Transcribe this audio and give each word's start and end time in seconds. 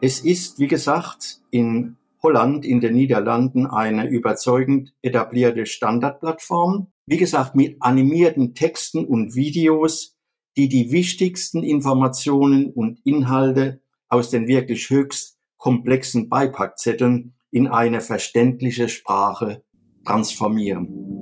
Es 0.00 0.20
ist, 0.20 0.58
wie 0.58 0.66
gesagt, 0.66 1.40
in 1.50 1.96
Holland, 2.22 2.64
in 2.64 2.80
den 2.80 2.94
Niederlanden 2.94 3.66
eine 3.66 4.08
überzeugend 4.08 4.92
etablierte 5.00 5.64
Standardplattform. 5.64 6.88
Wie 7.06 7.16
gesagt, 7.16 7.54
mit 7.54 7.76
animierten 7.80 8.54
Texten 8.54 9.06
und 9.06 9.34
Videos, 9.34 10.16
die 10.56 10.68
die 10.68 10.90
wichtigsten 10.90 11.62
Informationen 11.62 12.70
und 12.72 13.00
Inhalte 13.04 13.80
aus 14.08 14.30
den 14.30 14.48
wirklich 14.48 14.90
höchst 14.90 15.38
komplexen 15.56 16.28
Beipackzetteln 16.28 17.34
in 17.50 17.66
eine 17.66 18.00
verständliche 18.00 18.88
Sprache 18.88 19.64
transformieren. 20.04 21.15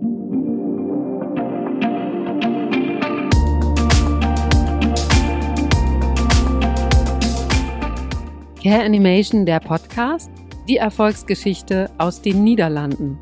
Care 8.64 8.82
Animation, 8.82 9.44
der 9.44 9.60
Podcast, 9.60 10.32
die 10.66 10.78
Erfolgsgeschichte 10.78 11.90
aus 11.98 12.22
den 12.22 12.42
Niederlanden. 12.42 13.18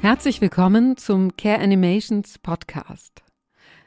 Herzlich 0.00 0.40
willkommen 0.40 0.96
zum 0.96 1.36
Care 1.36 1.60
Animations 1.60 2.40
Podcast. 2.40 3.22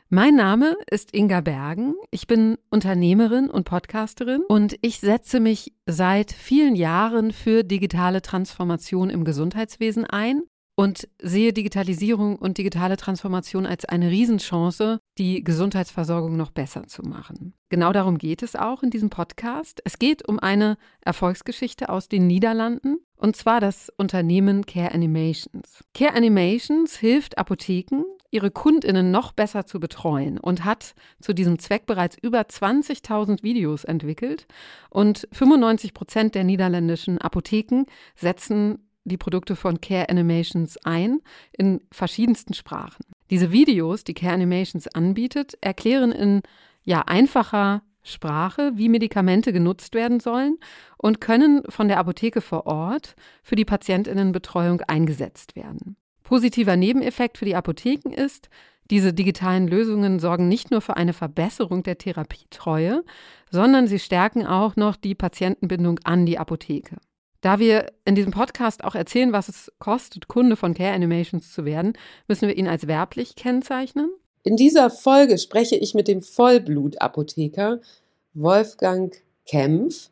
Mein 0.07 0.37
Name 0.37 0.77
ist 0.89 1.13
Inga 1.13 1.41
Bergen. 1.41 1.95
Ich 2.09 2.25
bin 2.25 2.57
Unternehmerin 2.69 3.49
und 3.49 3.65
Podcasterin 3.65 4.43
und 4.47 4.77
ich 4.81 5.01
setze 5.01 5.41
mich 5.41 5.73
seit 5.85 6.31
vielen 6.31 6.77
Jahren 6.77 7.33
für 7.33 7.65
digitale 7.65 8.21
Transformation 8.21 9.09
im 9.09 9.25
Gesundheitswesen 9.25 10.05
ein 10.05 10.43
und 10.81 11.07
sehe 11.21 11.53
Digitalisierung 11.53 12.37
und 12.37 12.57
digitale 12.57 12.97
Transformation 12.97 13.67
als 13.67 13.85
eine 13.85 14.09
Riesenchance, 14.09 14.99
die 15.19 15.43
Gesundheitsversorgung 15.43 16.35
noch 16.35 16.49
besser 16.49 16.87
zu 16.87 17.03
machen. 17.03 17.53
Genau 17.69 17.93
darum 17.93 18.17
geht 18.17 18.41
es 18.41 18.55
auch 18.55 18.81
in 18.81 18.89
diesem 18.89 19.11
Podcast. 19.11 19.79
Es 19.85 19.99
geht 19.99 20.27
um 20.27 20.39
eine 20.39 20.79
Erfolgsgeschichte 21.01 21.89
aus 21.89 22.09
den 22.09 22.25
Niederlanden 22.25 22.97
und 23.15 23.35
zwar 23.35 23.59
das 23.59 23.91
Unternehmen 23.95 24.65
Care 24.65 24.91
Animations. 24.91 25.83
Care 25.93 26.15
Animations 26.15 26.95
hilft 26.95 27.37
Apotheken, 27.37 28.03
ihre 28.31 28.49
Kundinnen 28.49 29.11
noch 29.11 29.33
besser 29.33 29.67
zu 29.67 29.79
betreuen 29.79 30.39
und 30.39 30.65
hat 30.65 30.95
zu 31.19 31.33
diesem 31.33 31.59
Zweck 31.59 31.85
bereits 31.85 32.17
über 32.19 32.41
20.000 32.41 33.43
Videos 33.43 33.83
entwickelt 33.83 34.47
und 34.89 35.27
95 35.31 35.93
Prozent 35.93 36.33
der 36.33 36.43
niederländischen 36.43 37.19
Apotheken 37.19 37.83
setzen 38.15 38.79
die 39.03 39.17
Produkte 39.17 39.55
von 39.55 39.81
Care 39.81 40.09
Animations 40.09 40.77
ein 40.83 41.21
in 41.51 41.81
verschiedensten 41.91 42.53
Sprachen. 42.53 43.05
Diese 43.29 43.51
Videos, 43.51 44.03
die 44.03 44.13
Care 44.13 44.33
Animations 44.33 44.87
anbietet, 44.87 45.57
erklären 45.61 46.11
in 46.11 46.41
ja 46.83 47.01
einfacher 47.01 47.83
Sprache, 48.03 48.71
wie 48.75 48.89
Medikamente 48.89 49.53
genutzt 49.53 49.93
werden 49.93 50.19
sollen 50.19 50.57
und 50.97 51.21
können 51.21 51.61
von 51.69 51.87
der 51.87 51.99
Apotheke 51.99 52.41
vor 52.41 52.65
Ort 52.65 53.15
für 53.43 53.55
die 53.55 53.65
Patientinnenbetreuung 53.65 54.81
eingesetzt 54.81 55.55
werden. 55.55 55.95
Positiver 56.23 56.77
Nebeneffekt 56.77 57.37
für 57.37 57.45
die 57.45 57.55
Apotheken 57.55 58.11
ist, 58.11 58.49
diese 58.89 59.13
digitalen 59.13 59.67
Lösungen 59.67 60.19
sorgen 60.19 60.47
nicht 60.47 60.71
nur 60.71 60.81
für 60.81 60.97
eine 60.97 61.13
Verbesserung 61.13 61.83
der 61.83 61.97
Therapietreue, 61.97 63.03
sondern 63.49 63.87
sie 63.87 63.99
stärken 63.99 64.45
auch 64.45 64.75
noch 64.75 64.95
die 64.95 65.15
Patientenbindung 65.15 65.99
an 66.03 66.25
die 66.25 66.37
Apotheke. 66.37 66.97
Da 67.41 67.57
wir 67.57 67.87
in 68.05 68.13
diesem 68.13 68.31
Podcast 68.31 68.83
auch 68.83 68.93
erzählen, 68.93 69.33
was 69.33 69.49
es 69.49 69.71
kostet, 69.79 70.27
Kunde 70.27 70.55
von 70.55 70.75
Care 70.75 70.93
Animations 70.93 71.51
zu 71.51 71.65
werden, 71.65 71.93
müssen 72.27 72.47
wir 72.47 72.55
ihn 72.55 72.67
als 72.67 72.87
werblich 72.87 73.35
kennzeichnen. 73.35 74.11
In 74.43 74.57
dieser 74.57 74.89
Folge 74.89 75.37
spreche 75.37 75.75
ich 75.75 75.93
mit 75.93 76.07
dem 76.07 76.21
Vollblutapotheker 76.21 77.81
Wolfgang 78.33 79.15
Kempf. 79.47 80.09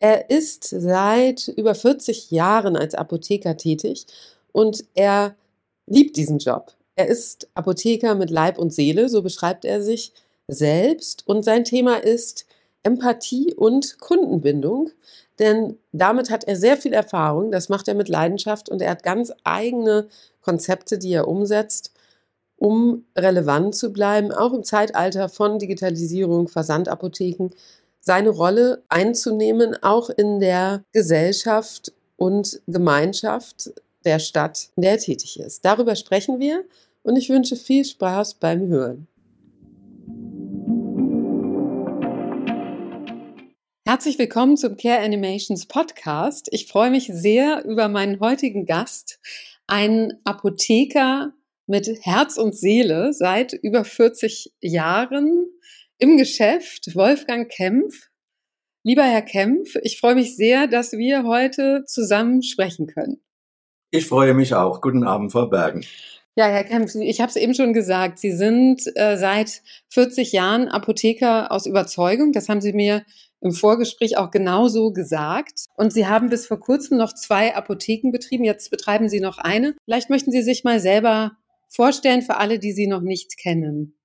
Er 0.00 0.30
ist 0.30 0.64
seit 0.64 1.48
über 1.48 1.74
40 1.74 2.32
Jahren 2.32 2.76
als 2.76 2.94
Apotheker 2.94 3.56
tätig 3.56 4.06
und 4.50 4.84
er 4.94 5.36
liebt 5.86 6.16
diesen 6.16 6.38
Job. 6.38 6.74
Er 6.96 7.06
ist 7.06 7.48
Apotheker 7.54 8.16
mit 8.16 8.30
Leib 8.30 8.58
und 8.58 8.72
Seele, 8.72 9.08
so 9.08 9.22
beschreibt 9.22 9.64
er 9.64 9.82
sich 9.82 10.12
selbst. 10.48 11.26
Und 11.26 11.44
sein 11.44 11.64
Thema 11.64 11.96
ist 11.96 12.46
Empathie 12.82 13.54
und 13.54 13.98
Kundenbindung 14.00 14.90
denn 15.38 15.78
damit 15.92 16.30
hat 16.30 16.44
er 16.44 16.56
sehr 16.56 16.76
viel 16.76 16.92
Erfahrung, 16.92 17.50
das 17.50 17.68
macht 17.68 17.88
er 17.88 17.94
mit 17.94 18.08
Leidenschaft 18.08 18.68
und 18.68 18.82
er 18.82 18.90
hat 18.90 19.02
ganz 19.02 19.32
eigene 19.44 20.08
Konzepte, 20.40 20.98
die 20.98 21.12
er 21.12 21.26
umsetzt, 21.26 21.92
um 22.56 23.04
relevant 23.16 23.74
zu 23.74 23.92
bleiben, 23.92 24.30
auch 24.30 24.52
im 24.52 24.62
Zeitalter 24.62 25.28
von 25.28 25.58
Digitalisierung, 25.58 26.48
Versandapotheken, 26.48 27.50
seine 27.98 28.30
Rolle 28.30 28.82
einzunehmen, 28.88 29.76
auch 29.82 30.10
in 30.10 30.38
der 30.38 30.84
Gesellschaft 30.92 31.92
und 32.16 32.60
Gemeinschaft 32.66 33.72
der 34.04 34.18
Stadt, 34.18 34.68
in 34.76 34.82
der 34.82 34.92
er 34.92 34.98
tätig 34.98 35.40
ist. 35.40 35.64
Darüber 35.64 35.96
sprechen 35.96 36.38
wir 36.40 36.64
und 37.02 37.16
ich 37.16 37.30
wünsche 37.30 37.56
viel 37.56 37.84
Spaß 37.84 38.34
beim 38.34 38.68
Hören. 38.68 39.08
Herzlich 43.92 44.18
willkommen 44.18 44.56
zum 44.56 44.78
Care 44.78 45.00
Animations 45.00 45.66
Podcast. 45.66 46.48
Ich 46.50 46.66
freue 46.66 46.90
mich 46.90 47.10
sehr 47.12 47.62
über 47.66 47.88
meinen 47.88 48.20
heutigen 48.20 48.64
Gast, 48.64 49.20
ein 49.66 50.14
Apotheker 50.24 51.34
mit 51.66 51.90
Herz 52.00 52.38
und 52.38 52.56
Seele 52.56 53.12
seit 53.12 53.52
über 53.52 53.84
40 53.84 54.54
Jahren 54.62 55.46
im 55.98 56.16
Geschäft, 56.16 56.96
Wolfgang 56.96 57.50
Kempf. 57.50 58.08
Lieber 58.82 59.02
Herr 59.02 59.20
Kempf, 59.20 59.76
ich 59.82 60.00
freue 60.00 60.14
mich 60.14 60.36
sehr, 60.36 60.68
dass 60.68 60.92
wir 60.92 61.24
heute 61.24 61.84
zusammen 61.84 62.42
sprechen 62.42 62.86
können. 62.86 63.20
Ich 63.90 64.06
freue 64.06 64.32
mich 64.32 64.54
auch. 64.54 64.80
Guten 64.80 65.04
Abend, 65.04 65.32
Frau 65.32 65.48
Bergen. 65.48 65.84
Ja, 66.34 66.46
Herr 66.46 66.64
Kempf, 66.64 66.94
ich 66.94 67.20
habe 67.20 67.28
es 67.28 67.36
eben 67.36 67.52
schon 67.52 67.74
gesagt, 67.74 68.20
Sie 68.20 68.32
sind 68.32 68.84
äh, 68.94 69.18
seit 69.18 69.60
40 69.90 70.32
Jahren 70.32 70.68
Apotheker 70.68 71.52
aus 71.52 71.66
Überzeugung. 71.66 72.32
Das 72.32 72.48
haben 72.48 72.62
Sie 72.62 72.72
mir 72.72 73.04
im 73.42 73.52
Vorgespräch 73.52 74.16
auch 74.16 74.30
genauso 74.30 74.92
gesagt. 74.92 75.66
Und 75.76 75.92
Sie 75.92 76.06
haben 76.06 76.30
bis 76.30 76.46
vor 76.46 76.60
kurzem 76.60 76.96
noch 76.98 77.12
zwei 77.12 77.54
Apotheken 77.54 78.12
betrieben. 78.12 78.44
Jetzt 78.44 78.70
betreiben 78.70 79.08
Sie 79.08 79.20
noch 79.20 79.38
eine. 79.38 79.74
Vielleicht 79.84 80.10
möchten 80.10 80.30
Sie 80.30 80.42
sich 80.42 80.64
mal 80.64 80.80
selber 80.80 81.32
vorstellen 81.68 82.22
für 82.22 82.36
alle, 82.36 82.58
die 82.58 82.72
Sie 82.72 82.86
noch 82.86 83.02
nicht 83.02 83.36
kennen. 83.38 83.98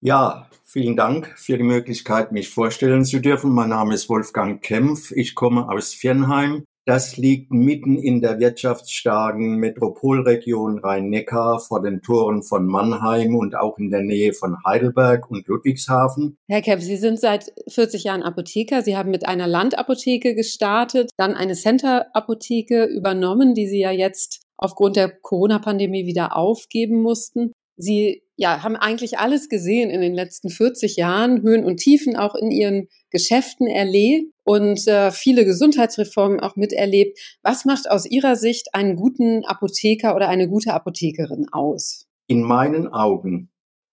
Ja, 0.00 0.48
vielen 0.64 0.96
Dank 0.96 1.34
für 1.36 1.58
die 1.58 1.64
Möglichkeit, 1.64 2.30
mich 2.30 2.48
vorstellen 2.48 3.04
zu 3.04 3.20
dürfen. 3.20 3.50
Mein 3.50 3.70
Name 3.70 3.94
ist 3.94 4.08
Wolfgang 4.08 4.62
Kempf. 4.62 5.10
Ich 5.10 5.34
komme 5.34 5.68
aus 5.68 5.92
Viernheim 5.92 6.64
das 6.88 7.18
liegt 7.18 7.52
mitten 7.52 7.98
in 7.98 8.22
der 8.22 8.40
wirtschaftsstarken 8.40 9.56
Metropolregion 9.56 10.78
Rhein-Neckar 10.78 11.60
vor 11.60 11.82
den 11.82 12.00
Toren 12.00 12.42
von 12.42 12.66
Mannheim 12.66 13.36
und 13.36 13.54
auch 13.54 13.76
in 13.76 13.90
der 13.90 14.00
Nähe 14.00 14.32
von 14.32 14.56
Heidelberg 14.64 15.30
und 15.30 15.46
Ludwigshafen. 15.46 16.38
Herr 16.48 16.62
Kepp, 16.62 16.80
Sie 16.80 16.96
sind 16.96 17.20
seit 17.20 17.52
40 17.68 18.04
Jahren 18.04 18.22
Apotheker. 18.22 18.80
Sie 18.80 18.96
haben 18.96 19.10
mit 19.10 19.28
einer 19.28 19.46
Landapotheke 19.46 20.34
gestartet, 20.34 21.10
dann 21.18 21.34
eine 21.34 21.52
Center-Apotheke 21.52 22.86
übernommen, 22.86 23.52
die 23.52 23.66
Sie 23.66 23.80
ja 23.80 23.90
jetzt 23.90 24.40
aufgrund 24.56 24.96
der 24.96 25.10
Corona-Pandemie 25.10 26.06
wieder 26.06 26.36
aufgeben 26.36 27.02
mussten. 27.02 27.52
Sie 27.78 28.22
ja, 28.36 28.62
haben 28.62 28.76
eigentlich 28.76 29.18
alles 29.18 29.48
gesehen 29.48 29.90
in 29.90 30.00
den 30.00 30.14
letzten 30.14 30.50
40 30.50 30.96
Jahren, 30.96 31.42
Höhen 31.42 31.64
und 31.64 31.78
Tiefen 31.78 32.16
auch 32.16 32.34
in 32.34 32.50
Ihren 32.50 32.88
Geschäften 33.10 33.66
erlebt 33.66 34.32
und 34.44 34.86
äh, 34.86 35.10
viele 35.10 35.44
Gesundheitsreformen 35.44 36.40
auch 36.40 36.54
miterlebt. 36.54 37.18
Was 37.42 37.64
macht 37.64 37.90
aus 37.90 38.06
Ihrer 38.06 38.36
Sicht 38.36 38.74
einen 38.74 38.96
guten 38.96 39.44
Apotheker 39.44 40.14
oder 40.14 40.28
eine 40.28 40.48
gute 40.48 40.72
Apothekerin 40.74 41.46
aus? 41.50 42.06
In 42.26 42.42
meinen 42.42 42.86
Augen 42.88 43.50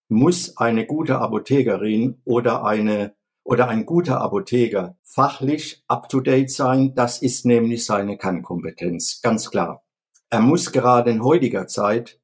muss 0.09 0.57
eine 0.57 0.85
gute 0.85 1.19
Apothekerin 1.19 2.21
oder 2.25 2.65
eine 2.65 3.15
oder 3.43 3.67
ein 3.67 3.85
guter 3.85 4.21
Apotheker 4.21 4.97
fachlich 5.03 5.83
up-to-date 5.87 6.49
sein. 6.49 6.93
Das 6.95 7.21
ist 7.21 7.45
nämlich 7.45 7.85
seine 7.85 8.17
Kernkompetenz, 8.17 9.21
ganz 9.21 9.49
klar. 9.49 9.83
Er 10.29 10.41
muss 10.41 10.71
gerade 10.71 11.11
in 11.11 11.23
heutiger 11.23 11.67
Zeit 11.67 12.19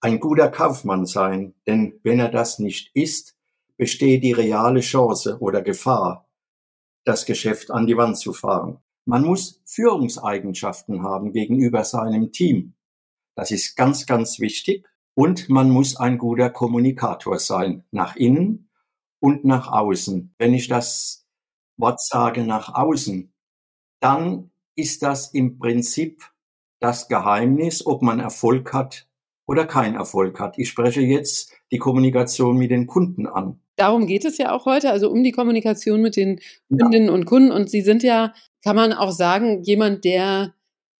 ein 0.00 0.20
guter 0.20 0.48
Kaufmann 0.48 1.06
sein, 1.06 1.54
denn 1.66 1.98
wenn 2.02 2.20
er 2.20 2.30
das 2.30 2.58
nicht 2.58 2.90
ist, 2.94 3.36
besteht 3.76 4.22
die 4.22 4.32
reale 4.32 4.80
Chance 4.80 5.38
oder 5.40 5.62
Gefahr, 5.62 6.28
das 7.04 7.26
Geschäft 7.26 7.70
an 7.70 7.86
die 7.86 7.96
Wand 7.96 8.18
zu 8.18 8.32
fahren. 8.32 8.78
Man 9.04 9.24
muss 9.24 9.62
Führungseigenschaften 9.64 11.02
haben 11.02 11.32
gegenüber 11.32 11.84
seinem 11.84 12.32
Team. 12.32 12.74
Das 13.34 13.50
ist 13.50 13.76
ganz, 13.76 14.06
ganz 14.06 14.38
wichtig. 14.40 14.86
Und 15.14 15.48
man 15.48 15.70
muss 15.70 15.96
ein 15.96 16.18
guter 16.18 16.50
Kommunikator 16.50 17.38
sein, 17.38 17.84
nach 17.90 18.14
innen 18.14 18.70
und 19.20 19.44
nach 19.44 19.72
außen. 19.72 20.34
Wenn 20.38 20.54
ich 20.54 20.68
das 20.68 21.26
Wort 21.76 22.00
sage 22.00 22.44
nach 22.44 22.74
außen, 22.74 23.32
dann 24.00 24.50
ist 24.76 25.02
das 25.02 25.34
im 25.34 25.58
Prinzip 25.58 26.22
das 26.78 27.08
Geheimnis, 27.08 27.84
ob 27.84 28.02
man 28.02 28.20
Erfolg 28.20 28.72
hat 28.72 29.07
oder 29.48 29.66
keinen 29.66 29.96
Erfolg 29.96 30.38
hat. 30.38 30.58
Ich 30.58 30.68
spreche 30.68 31.00
jetzt 31.00 31.52
die 31.72 31.78
Kommunikation 31.78 32.56
mit 32.56 32.70
den 32.70 32.86
Kunden 32.86 33.26
an. 33.26 33.58
Darum 33.76 34.06
geht 34.06 34.24
es 34.24 34.36
ja 34.38 34.52
auch 34.52 34.66
heute, 34.66 34.90
also 34.90 35.10
um 35.10 35.24
die 35.24 35.32
Kommunikation 35.32 36.02
mit 36.02 36.16
den 36.16 36.40
Kundinnen 36.68 37.08
ja. 37.08 37.14
und 37.14 37.24
Kunden. 37.24 37.50
Und 37.50 37.70
Sie 37.70 37.80
sind 37.80 38.02
ja, 38.02 38.34
kann 38.62 38.76
man 38.76 38.92
auch 38.92 39.10
sagen, 39.10 39.62
jemand, 39.62 40.04
der, 40.04 40.54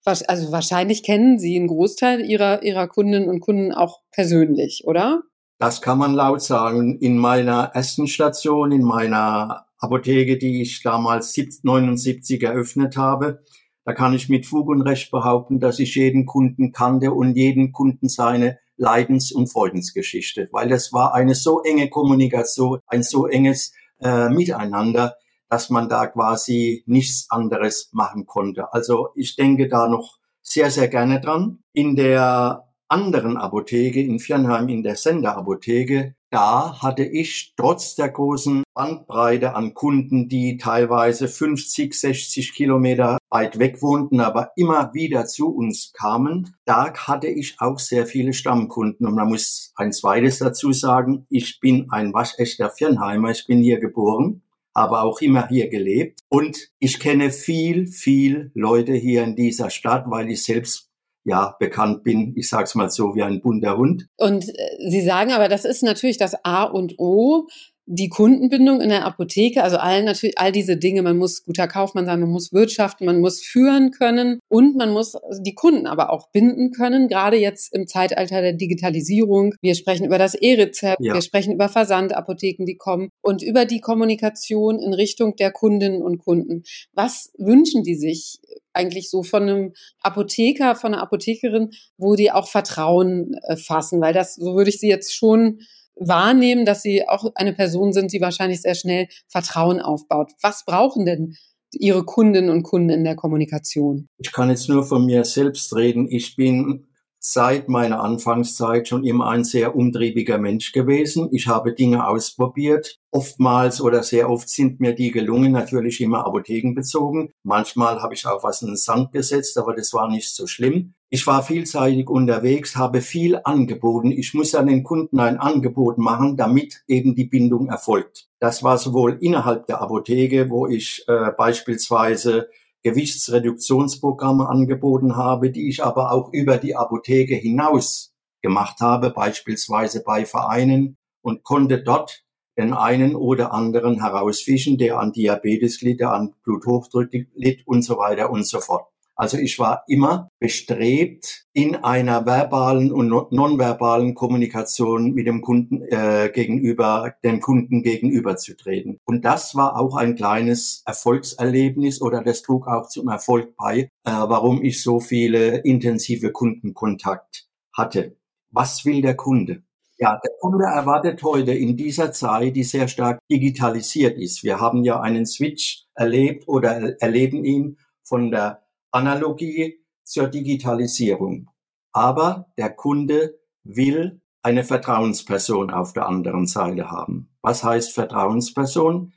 also 0.05 0.51
wahrscheinlich 0.51 1.03
kennen 1.03 1.39
Sie 1.39 1.57
einen 1.57 1.69
Großteil 1.69 2.25
Ihrer, 2.25 2.63
Ihrer 2.63 2.89
Kundinnen 2.89 3.29
und 3.29 3.41
Kunden 3.41 3.73
auch 3.73 4.01
persönlich, 4.13 4.85
oder? 4.87 5.23
Das 5.59 5.83
kann 5.83 5.99
man 5.99 6.15
laut 6.15 6.41
sagen. 6.41 6.99
In 7.01 7.19
meiner 7.19 7.73
ersten 7.75 8.07
Station, 8.07 8.73
in 8.73 8.83
meiner 8.83 9.67
Apotheke, 9.79 10.39
die 10.39 10.63
ich 10.63 10.83
damals 10.83 11.37
79 11.37 12.43
eröffnet 12.43 12.97
habe, 12.97 13.43
da 13.89 13.95
kann 13.95 14.13
ich 14.13 14.29
mit 14.29 14.45
Fug 14.45 14.69
und 14.69 14.83
Recht 14.83 15.11
behaupten, 15.11 15.61
dass 15.61 15.79
ich 15.79 15.95
jeden 15.95 16.27
Kunden 16.27 16.73
kannte 16.73 17.11
und 17.11 17.39
jeden 17.39 17.73
Kunden 17.73 18.11
seine 18.11 18.59
Leidens- 18.77 19.33
und 19.33 19.51
Freudensgeschichte, 19.51 20.51
weil 20.53 20.71
es 20.73 20.93
war 20.93 21.15
eine 21.15 21.35
so 21.35 21.63
enge 21.63 21.89
Kommunikation, 21.89 22.81
ein 22.87 23.03
so 23.03 23.27
enges 23.27 23.73
äh, 24.03 24.29
Miteinander, 24.29 25.17
dass 25.49 25.71
man 25.71 25.89
da 25.89 26.07
quasi 26.07 26.85
nichts 26.85 27.31
anderes 27.31 27.89
machen 27.93 28.27
konnte. 28.27 28.75
Also 28.75 29.09
ich 29.15 29.37
denke 29.37 29.69
da 29.69 29.89
noch 29.89 30.19
sehr, 30.43 30.71
sehr 30.71 30.89
gerne 30.89 31.23
dran. 31.23 31.61
In 31.73 31.97
der 31.97 32.69
anderen 32.89 33.39
Apotheke 33.39 34.03
in 34.03 34.19
Viernheim, 34.19 34.69
in 34.69 34.83
der 34.83 34.97
Senderapotheke, 34.97 36.15
da 36.31 36.83
hatte 36.83 37.05
ich 37.05 37.55
trotz 37.57 37.95
der 37.95 38.11
großen 38.11 38.65
Bandbreite 38.75 39.55
an 39.55 39.73
Kunden, 39.73 40.29
die 40.29 40.59
teilweise 40.59 41.27
50, 41.27 41.95
60 41.95 42.53
Kilometer 42.53 43.18
weit 43.31 43.59
weg 43.59 43.83
wohnten, 43.83 44.21
aber 44.21 44.53
immer 44.57 44.95
wieder 44.95 45.27
zu 45.27 45.49
uns 45.49 45.93
kamen, 45.93 46.55
da 46.65 46.93
hatte 46.95 47.29
ich 47.29 47.57
auch 47.59 47.79
sehr 47.79 48.07
viele 48.07 48.33
Stammkunden. 48.33 49.07
Und 49.07 49.15
man 49.15 49.29
muss 49.29 49.73
ein 49.77 49.93
zweites 49.93 50.39
dazu 50.39 50.73
sagen, 50.73 51.27
ich 51.29 51.61
bin 51.61 51.89
ein 51.91 52.13
waschechter 52.13 52.71
Viernheimer, 52.71 53.31
ich 53.31 53.47
bin 53.47 53.63
hier 53.63 53.81
geboren 53.81 54.43
habe 54.79 55.01
auch 55.01 55.21
immer 55.21 55.49
hier 55.49 55.69
gelebt. 55.69 56.21
Und 56.29 56.71
ich 56.79 57.01
kenne 57.01 57.31
viel, 57.31 57.87
viel 57.87 58.51
Leute 58.55 58.93
hier 58.95 59.25
in 59.25 59.37
dieser 59.37 59.71
Stadt, 59.71 60.05
weil 60.09 60.31
ich 60.31 60.45
selbst 60.45 60.89
ja 61.25 61.57
bekannt 61.59 62.05
bin, 62.05 62.33
ich 62.37 62.49
sage 62.49 62.65
es 62.65 62.75
mal 62.75 62.91
so, 62.91 63.15
wie 63.15 63.23
ein 63.23 63.43
bunter 63.43 63.77
Hund. 63.77 64.07
Und 64.17 64.49
äh, 64.49 64.91
Sie 64.91 65.03
sagen 65.03 65.33
aber, 65.33 65.49
das 65.49 65.65
ist 65.65 65.83
natürlich 65.83 66.17
das 66.17 66.37
A 66.45 66.63
und 66.65 66.95
O 66.99 67.49
die 67.91 68.11
Kundenbindung 68.11 68.83
in 68.83 68.91
der 68.91 69.07
Apotheke, 69.07 69.63
also 69.65 69.79
all 69.79 70.03
natürlich 70.03 70.39
all 70.39 70.53
diese 70.53 70.77
Dinge, 70.77 71.01
man 71.01 71.17
muss 71.17 71.43
guter 71.43 71.67
Kaufmann 71.67 72.05
sein, 72.05 72.21
man 72.21 72.29
muss 72.29 72.53
wirtschaften, 72.53 73.07
man 73.07 73.21
muss 73.21 73.41
führen 73.41 73.93
können 73.93 74.41
und 74.49 74.77
man 74.77 74.93
muss 74.93 75.15
die 75.41 75.55
Kunden 75.55 75.87
aber 75.87 76.13
auch 76.13 76.31
binden 76.31 76.71
können, 76.73 77.09
gerade 77.09 77.39
jetzt 77.39 77.75
im 77.75 77.87
Zeitalter 77.87 78.43
der 78.43 78.53
Digitalisierung. 78.53 79.55
Wir 79.63 79.75
sprechen 79.75 80.05
über 80.05 80.19
das 80.19 80.35
E-Rezept, 80.35 81.03
ja. 81.03 81.15
wir 81.15 81.23
sprechen 81.23 81.55
über 81.55 81.71
Versandapotheken, 81.71 82.67
die 82.67 82.77
kommen 82.77 83.09
und 83.23 83.43
über 83.43 83.65
die 83.65 83.81
Kommunikation 83.81 84.79
in 84.79 84.93
Richtung 84.93 85.37
der 85.37 85.51
Kundinnen 85.51 86.03
und 86.03 86.19
Kunden. 86.19 86.65
Was 86.93 87.33
wünschen 87.39 87.85
die 87.85 87.95
sich 87.95 88.39
eigentlich 88.75 89.09
so 89.09 89.23
von 89.23 89.43
einem 89.45 89.73
Apotheker, 90.03 90.77
von 90.77 90.93
einer 90.93 91.03
Apothekerin, 91.03 91.71
wo 91.97 92.17
die 92.17 92.31
auch 92.31 92.49
Vertrauen 92.49 93.35
äh, 93.49 93.57
fassen, 93.57 94.01
weil 94.03 94.13
das, 94.13 94.35
so 94.35 94.55
würde 94.55 94.71
ich 94.71 94.79
sie 94.79 94.89
jetzt 94.89 95.15
schon 95.15 95.61
wahrnehmen, 96.01 96.65
dass 96.65 96.83
sie 96.83 97.09
auch 97.09 97.33
eine 97.35 97.53
Person 97.53 97.93
sind, 97.93 98.13
die 98.13 98.21
wahrscheinlich 98.21 98.63
sehr 98.63 98.75
schnell 98.75 99.09
Vertrauen 99.29 99.81
aufbaut. 99.81 100.33
Was 100.43 100.65
brauchen 100.65 101.05
denn 101.05 101.37
Ihre 101.73 102.05
Kundinnen 102.05 102.51
und 102.51 102.63
Kunden 102.63 102.91
in 102.91 103.05
der 103.05 103.17
Kommunikation? 103.17 104.09
Ich 104.19 104.33
kann 104.33 104.49
jetzt 104.49 104.69
nur 104.69 104.85
von 104.85 105.05
mir 105.05 105.25
selbst 105.25 105.75
reden. 105.77 106.09
Ich 106.11 106.37
bin 106.37 106.87
seit 107.21 107.69
meiner 107.69 108.03
Anfangszeit 108.03 108.89
schon 108.89 109.05
immer 109.05 109.29
ein 109.29 109.45
sehr 109.45 109.75
umtriebiger 109.75 110.39
Mensch 110.39 110.73
gewesen. 110.73 111.29
Ich 111.33 111.47
habe 111.47 111.75
Dinge 111.75 112.07
ausprobiert. 112.07 112.99
Oftmals 113.11 113.81
oder 113.81 114.03
sehr 114.03 114.31
oft 114.31 114.49
sind 114.49 114.81
mir 114.81 114.95
die 114.95 115.11
gelungen, 115.11 115.53
natürlich 115.53 116.01
immer 116.01 116.27
apothekenbezogen. 116.27 117.33
Manchmal 117.43 118.03
habe 118.03 118.15
ich 118.15 118.27
auch 118.27 118.45
was 118.45 118.63
in 118.63 118.69
den 118.69 118.77
Sand 118.77 119.13
gesetzt, 119.13 119.57
aber 119.59 119.75
das 119.75 119.93
war 119.93 120.09
nicht 120.11 120.35
so 120.35 120.47
schlimm. 120.47 120.95
Ich 121.11 121.27
war 121.27 121.43
vielseitig 121.43 122.11
unterwegs, 122.11 122.77
habe 122.77 123.01
viel 123.01 123.41
angeboten. 123.43 124.13
Ich 124.13 124.35
muss 124.35 124.55
an 124.55 124.67
den 124.67 124.85
Kunden 124.85 125.19
ein 125.21 125.39
Angebot 125.39 125.97
machen, 125.97 126.37
damit 126.37 126.83
eben 126.87 127.15
die 127.15 127.25
Bindung 127.25 127.69
erfolgt. 127.69 128.29
Das 128.41 128.63
war 128.63 128.77
sowohl 128.77 129.17
innerhalb 129.21 129.67
der 129.67 129.81
Apotheke, 129.81 130.51
wo 130.51 130.67
ich 130.67 131.05
äh, 131.09 131.33
beispielsweise 131.37 132.49
Gewichtsreduktionsprogramme 132.83 134.49
angeboten 134.49 135.17
habe, 135.17 135.51
die 135.51 135.69
ich 135.69 135.85
aber 135.85 136.13
auch 136.13 136.33
über 136.33 136.59
die 136.59 136.77
Apotheke 136.77 137.35
hinaus 137.35 138.13
gemacht 138.43 138.81
habe, 138.81 139.11
beispielsweise 139.11 140.03
bei 140.03 140.25
Vereinen 140.25 140.97
und 141.23 141.43
konnte 141.43 141.83
dort 141.83 142.25
den 142.57 142.75
einen 142.75 143.15
oder 143.15 143.53
anderen 143.53 144.01
herausfischen, 144.01 144.79
der 144.79 144.99
an 144.99 145.13
Diabetes 145.13 145.81
litt, 145.81 146.01
der 146.01 146.13
an 146.13 146.35
Bluthochdruck 146.43 147.11
litt 147.35 147.67
und 147.67 147.83
so 147.83 147.99
weiter 147.99 148.31
und 148.31 148.47
so 148.47 148.61
fort. 148.61 148.89
Also 149.21 149.37
ich 149.37 149.59
war 149.59 149.83
immer 149.89 150.31
bestrebt, 150.39 151.47
in 151.53 151.75
einer 151.75 152.25
verbalen 152.25 152.93
und 152.93 153.09
nonverbalen 153.33 154.15
Kommunikation 154.15 155.13
mit 155.13 155.27
dem 155.27 155.43
Kunden 155.43 155.83
äh, 155.83 156.31
gegenüber, 156.33 157.15
dem 157.25 157.41
Kunden 157.41 157.83
gegenüberzutreten. 157.83 159.01
Und 159.05 159.25
das 159.25 159.57
war 159.57 159.77
auch 159.77 159.97
ein 159.97 160.15
kleines 160.15 160.85
Erfolgserlebnis 160.87 162.01
oder 162.01 162.23
das 162.23 162.43
trug 162.43 162.69
auch 162.69 162.89
zum 162.89 163.09
Erfolg 163.09 163.57
bei, 163.57 163.77
äh, 163.79 163.89
warum 164.05 164.63
ich 164.63 164.85
so 164.85 165.01
viele 165.01 165.59
intensive 165.63 166.31
Kundenkontakt 166.31 167.49
hatte. 167.77 168.17
Was 168.53 168.85
will 168.85 169.03
der 169.03 169.17
Kunde? 169.17 169.65
Ja, 169.99 170.21
der 170.23 170.31
Kunde 170.41 170.65
erwartet 170.65 171.25
heute 171.25 171.53
in 171.55 171.77
dieser 171.77 172.13
Zeit, 172.13 172.55
die 172.55 172.63
sehr 172.63 172.87
stark 172.87 173.19
digitalisiert 173.29 174.17
ist. 174.17 174.45
Wir 174.45 174.61
haben 174.61 174.85
ja 174.85 175.01
einen 175.01 175.27
Switch 175.27 175.87
erlebt 175.97 176.47
oder 176.47 177.03
erleben 177.03 177.45
ihn 177.45 177.79
von 178.05 178.31
der 178.31 178.63
Analogie 178.91 179.85
zur 180.05 180.29
Digitalisierung. 180.29 181.51
Aber 181.93 182.47
der 182.57 182.71
Kunde 182.71 183.39
will 183.65 184.21
eine 184.43 184.65
Vertrauensperson 184.65 185.71
auf 185.71 185.93
der 185.93 186.07
anderen 186.07 186.47
Seite 186.47 186.91
haben. 186.91 187.31
Was 187.43 187.65
heißt 187.65 187.93
Vertrauensperson? 187.93 189.13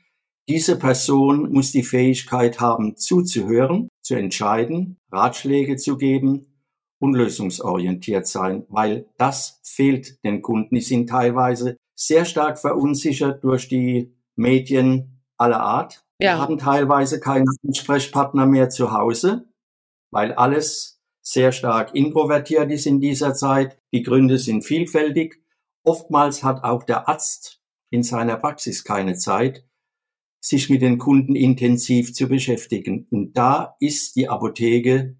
Diese 0.48 0.78
Person 0.78 1.52
muss 1.52 1.70
die 1.70 1.84
Fähigkeit 1.84 2.60
haben, 2.60 2.96
zuzuhören, 2.96 3.88
zu 4.02 4.14
entscheiden, 4.14 4.98
Ratschläge 5.10 5.76
zu 5.76 5.96
geben 5.96 6.46
und 6.98 7.14
lösungsorientiert 7.14 8.26
sein, 8.26 8.66
weil 8.68 9.06
das 9.16 9.60
fehlt 9.62 10.22
den 10.24 10.42
Kunden. 10.42 10.74
Die 10.74 10.80
sind 10.80 11.08
teilweise 11.08 11.76
sehr 11.94 12.24
stark 12.24 12.58
verunsichert 12.58 13.42
durch 13.44 13.68
die 13.68 14.14
Medien 14.34 15.22
aller 15.36 15.60
Art, 15.60 16.04
ja. 16.20 16.38
haben 16.38 16.58
teilweise 16.58 17.20
keinen 17.20 17.46
Ansprechpartner 17.66 18.46
mehr 18.46 18.68
zu 18.70 18.92
Hause 18.92 19.51
weil 20.12 20.32
alles 20.32 21.00
sehr 21.24 21.52
stark 21.52 21.94
introvertiert 21.94 22.70
ist 22.70 22.86
in 22.86 23.00
dieser 23.00 23.34
Zeit. 23.34 23.78
Die 23.92 24.02
Gründe 24.02 24.38
sind 24.38 24.62
vielfältig. 24.62 25.42
Oftmals 25.84 26.44
hat 26.44 26.62
auch 26.62 26.84
der 26.84 27.08
Arzt 27.08 27.60
in 27.90 28.02
seiner 28.02 28.36
Praxis 28.36 28.84
keine 28.84 29.16
Zeit, 29.16 29.64
sich 30.40 30.70
mit 30.70 30.82
den 30.82 30.98
Kunden 30.98 31.34
intensiv 31.34 32.14
zu 32.14 32.28
beschäftigen. 32.28 33.06
Und 33.10 33.34
da 33.34 33.76
ist 33.80 34.16
die 34.16 34.28
Apotheke 34.28 35.16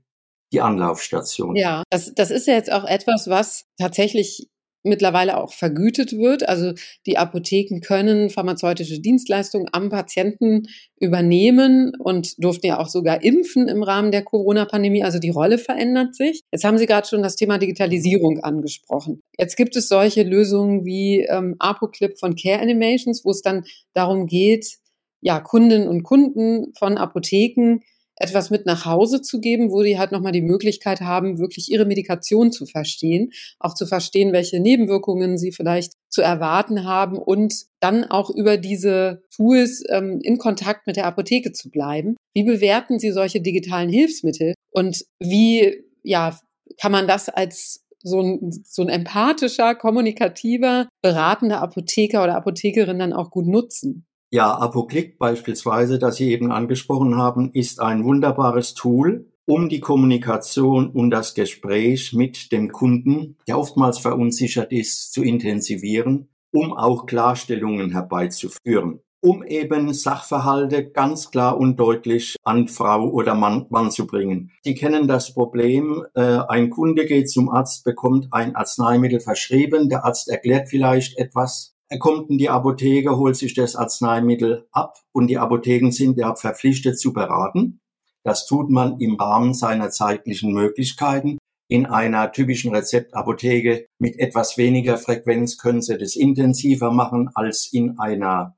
die 0.52 0.60
Anlaufstation. 0.60 1.56
Ja, 1.56 1.82
das, 1.90 2.12
das 2.14 2.30
ist 2.30 2.46
ja 2.46 2.54
jetzt 2.54 2.70
auch 2.70 2.84
etwas, 2.84 3.28
was 3.28 3.64
tatsächlich 3.78 4.50
mittlerweile 4.82 5.36
auch 5.36 5.52
vergütet 5.52 6.12
wird. 6.12 6.48
Also 6.48 6.72
die 7.06 7.18
Apotheken 7.18 7.80
können 7.80 8.30
pharmazeutische 8.30 9.00
Dienstleistungen 9.00 9.68
am 9.72 9.88
Patienten 9.88 10.64
übernehmen 10.98 11.92
und 11.98 12.42
durften 12.42 12.66
ja 12.66 12.78
auch 12.78 12.88
sogar 12.88 13.22
impfen 13.22 13.68
im 13.68 13.82
Rahmen 13.82 14.12
der 14.12 14.22
Corona-Pandemie. 14.22 15.02
Also 15.02 15.18
die 15.18 15.30
Rolle 15.30 15.58
verändert 15.58 16.14
sich. 16.14 16.42
Jetzt 16.52 16.64
haben 16.64 16.78
Sie 16.78 16.86
gerade 16.86 17.06
schon 17.06 17.22
das 17.22 17.36
Thema 17.36 17.58
Digitalisierung 17.58 18.40
angesprochen. 18.40 19.22
Jetzt 19.38 19.56
gibt 19.56 19.76
es 19.76 19.88
solche 19.88 20.22
Lösungen 20.22 20.84
wie 20.84 21.22
ähm, 21.22 21.56
ApoClip 21.58 22.18
von 22.18 22.36
Care 22.36 22.60
Animations, 22.60 23.24
wo 23.24 23.30
es 23.30 23.42
dann 23.42 23.64
darum 23.94 24.26
geht, 24.26 24.78
ja, 25.20 25.40
Kundinnen 25.40 25.88
und 25.88 26.02
Kunden 26.02 26.72
von 26.76 26.98
Apotheken 26.98 27.80
etwas 28.22 28.50
mit 28.50 28.66
nach 28.66 28.86
Hause 28.86 29.20
zu 29.20 29.40
geben, 29.40 29.72
wo 29.72 29.82
die 29.82 29.98
halt 29.98 30.12
nochmal 30.12 30.32
die 30.32 30.42
Möglichkeit 30.42 31.00
haben, 31.00 31.38
wirklich 31.38 31.70
ihre 31.70 31.84
Medikation 31.84 32.52
zu 32.52 32.66
verstehen, 32.66 33.32
auch 33.58 33.74
zu 33.74 33.84
verstehen, 33.84 34.32
welche 34.32 34.60
Nebenwirkungen 34.60 35.38
sie 35.38 35.50
vielleicht 35.50 35.94
zu 36.08 36.22
erwarten 36.22 36.84
haben 36.84 37.18
und 37.18 37.54
dann 37.80 38.04
auch 38.04 38.30
über 38.30 38.58
diese 38.58 39.22
Tools 39.34 39.82
ähm, 39.88 40.20
in 40.22 40.38
Kontakt 40.38 40.86
mit 40.86 40.96
der 40.96 41.06
Apotheke 41.06 41.52
zu 41.52 41.70
bleiben. 41.70 42.16
Wie 42.34 42.44
bewerten 42.44 42.98
Sie 42.98 43.10
solche 43.10 43.40
digitalen 43.40 43.90
Hilfsmittel 43.90 44.54
und 44.70 45.04
wie, 45.18 45.82
ja, 46.04 46.38
kann 46.80 46.92
man 46.92 47.08
das 47.08 47.28
als 47.28 47.84
so 48.04 48.20
ein, 48.20 48.52
so 48.64 48.82
ein 48.82 48.88
empathischer, 48.88 49.74
kommunikativer, 49.74 50.88
beratender 51.02 51.60
Apotheker 51.60 52.22
oder 52.22 52.36
Apothekerin 52.36 52.98
dann 52.98 53.12
auch 53.12 53.30
gut 53.30 53.46
nutzen? 53.46 54.06
Ja, 54.34 54.56
Apoclick 54.58 55.18
beispielsweise, 55.18 55.98
das 55.98 56.16
Sie 56.16 56.30
eben 56.30 56.52
angesprochen 56.52 57.18
haben, 57.18 57.50
ist 57.52 57.80
ein 57.80 58.02
wunderbares 58.02 58.72
Tool, 58.72 59.30
um 59.44 59.68
die 59.68 59.80
Kommunikation 59.80 60.88
und 60.88 61.10
das 61.10 61.34
Gespräch 61.34 62.14
mit 62.14 62.50
dem 62.50 62.72
Kunden, 62.72 63.36
der 63.46 63.58
oftmals 63.58 63.98
verunsichert 63.98 64.72
ist, 64.72 65.12
zu 65.12 65.22
intensivieren, 65.22 66.30
um 66.50 66.72
auch 66.72 67.04
Klarstellungen 67.04 67.90
herbeizuführen 67.90 69.00
um 69.24 69.44
eben 69.44 69.94
Sachverhalte 69.94 70.90
ganz 70.90 71.30
klar 71.30 71.56
und 71.56 71.78
deutlich 71.78 72.34
an 72.42 72.66
Frau 72.66 73.08
oder 73.08 73.36
Mann, 73.36 73.66
Mann 73.70 73.92
zu 73.92 74.04
bringen. 74.04 74.50
Sie 74.64 74.74
kennen 74.74 75.06
das 75.06 75.32
Problem, 75.32 76.04
äh, 76.14 76.38
ein 76.48 76.70
Kunde 76.70 77.06
geht 77.06 77.30
zum 77.30 77.48
Arzt, 77.48 77.84
bekommt 77.84 78.26
ein 78.32 78.56
Arzneimittel 78.56 79.20
verschrieben, 79.20 79.88
der 79.88 80.04
Arzt 80.04 80.28
erklärt 80.28 80.68
vielleicht 80.68 81.18
etwas, 81.18 81.76
er 81.92 81.98
kommt 81.98 82.30
in 82.30 82.38
die 82.38 82.48
Apotheke, 82.48 83.18
holt 83.18 83.36
sich 83.36 83.52
das 83.52 83.76
Arzneimittel 83.76 84.66
ab 84.72 84.96
und 85.12 85.26
die 85.26 85.36
Apotheken 85.36 85.90
sind 85.90 86.16
ja 86.16 86.34
verpflichtet 86.34 86.98
zu 86.98 87.12
beraten. 87.12 87.82
Das 88.24 88.46
tut 88.46 88.70
man 88.70 88.98
im 88.98 89.16
Rahmen 89.16 89.52
seiner 89.52 89.90
zeitlichen 89.90 90.54
Möglichkeiten. 90.54 91.36
In 91.68 91.84
einer 91.84 92.32
typischen 92.32 92.74
Rezeptapotheke 92.74 93.84
mit 93.98 94.18
etwas 94.18 94.56
weniger 94.56 94.96
Frequenz 94.96 95.58
können 95.58 95.82
Sie 95.82 95.98
das 95.98 96.16
intensiver 96.16 96.90
machen 96.90 97.28
als 97.34 97.68
in 97.70 97.98
einer 97.98 98.56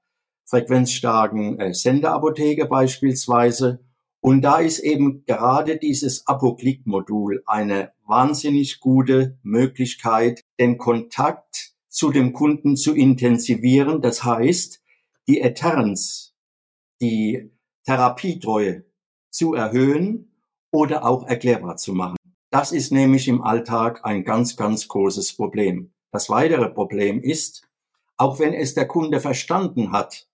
frequenzstarken 0.48 1.58
äh, 1.58 1.74
Senderapotheke 1.74 2.66
beispielsweise. 2.66 3.80
Und 4.20 4.42
da 4.42 4.58
ist 4.58 4.78
eben 4.78 5.24
gerade 5.24 5.76
dieses 5.76 6.24
Apoklick-Modul 6.28 7.42
eine 7.46 7.90
wahnsinnig 8.06 8.78
gute 8.78 9.40
Möglichkeit, 9.42 10.40
den 10.60 10.78
Kontakt 10.78 11.73
zu 11.94 12.10
dem 12.10 12.32
Kunden 12.32 12.76
zu 12.76 12.92
intensivieren. 12.92 14.02
Das 14.02 14.24
heißt, 14.24 14.82
die 15.28 15.42
Adherence, 15.42 16.34
die 17.00 17.52
Therapietreue 17.84 18.84
zu 19.30 19.54
erhöhen 19.54 20.32
oder 20.72 21.06
auch 21.06 21.26
erklärbar 21.26 21.76
zu 21.76 21.94
machen. 21.94 22.16
Das 22.50 22.72
ist 22.72 22.92
nämlich 22.92 23.28
im 23.28 23.42
Alltag 23.42 24.04
ein 24.04 24.24
ganz, 24.24 24.56
ganz 24.56 24.88
großes 24.88 25.36
Problem. 25.36 25.92
Das 26.12 26.28
weitere 26.28 26.68
Problem 26.68 27.20
ist, 27.20 27.68
auch 28.16 28.38
wenn 28.38 28.54
es 28.54 28.74
der 28.74 28.86
Kunde 28.86 29.20
verstanden 29.20 29.92
hat, 29.92 30.28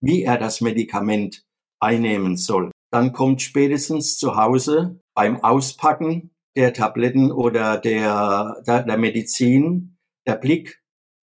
wie 0.00 0.22
er 0.22 0.38
das 0.38 0.60
Medikament 0.60 1.44
einnehmen 1.80 2.36
soll. 2.36 2.70
Dann 2.92 3.12
kommt 3.12 3.42
spätestens 3.42 4.18
zu 4.18 4.36
Hause 4.36 5.00
beim 5.14 5.42
Auspacken 5.42 6.30
der 6.56 6.72
Tabletten 6.72 7.32
oder 7.32 7.78
der, 7.78 8.62
der, 8.66 8.82
der 8.82 8.98
Medizin 8.98 9.96
der 10.26 10.36
Blick 10.36 10.81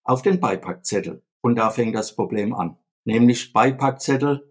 auf 0.10 0.22
den 0.24 0.40
Beipackzettel. 0.40 1.22
Und 1.42 1.58
da 1.58 1.70
fängt 1.70 1.96
das 1.96 2.16
Problem 2.16 2.54
an. 2.54 2.78
Nämlich 3.06 3.54
Beipackzettel, 3.54 4.46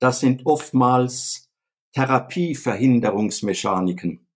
das 0.00 0.20
sind 0.20 0.44
oftmals 0.44 1.48
Therapieverhinderungsmechaniken, 1.94 4.26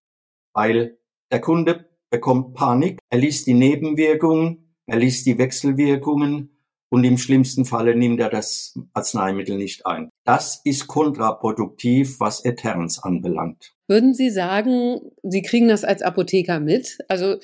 weil 0.54 0.96
der 1.32 1.40
Kunde 1.40 1.90
bekommt 2.10 2.54
Panik, 2.54 3.00
er 3.10 3.18
liest 3.18 3.48
die 3.48 3.54
Nebenwirkungen, 3.54 4.76
er 4.86 4.98
liest 4.98 5.26
die 5.26 5.36
Wechselwirkungen 5.36 6.56
und 6.90 7.04
im 7.04 7.18
schlimmsten 7.18 7.64
Falle 7.64 7.96
nimmt 7.96 8.20
er 8.20 8.30
das 8.30 8.78
Arzneimittel 8.94 9.58
nicht 9.58 9.84
ein. 9.84 10.10
Das 10.24 10.60
ist 10.64 10.86
kontraproduktiv, 10.86 12.20
was 12.20 12.44
Adherence 12.44 13.02
anbelangt. 13.02 13.74
Würden 13.88 14.14
Sie 14.14 14.30
sagen, 14.30 15.00
Sie 15.24 15.42
kriegen 15.42 15.66
das 15.68 15.82
als 15.84 16.02
Apotheker 16.02 16.60
mit? 16.60 16.98
Also 17.08 17.38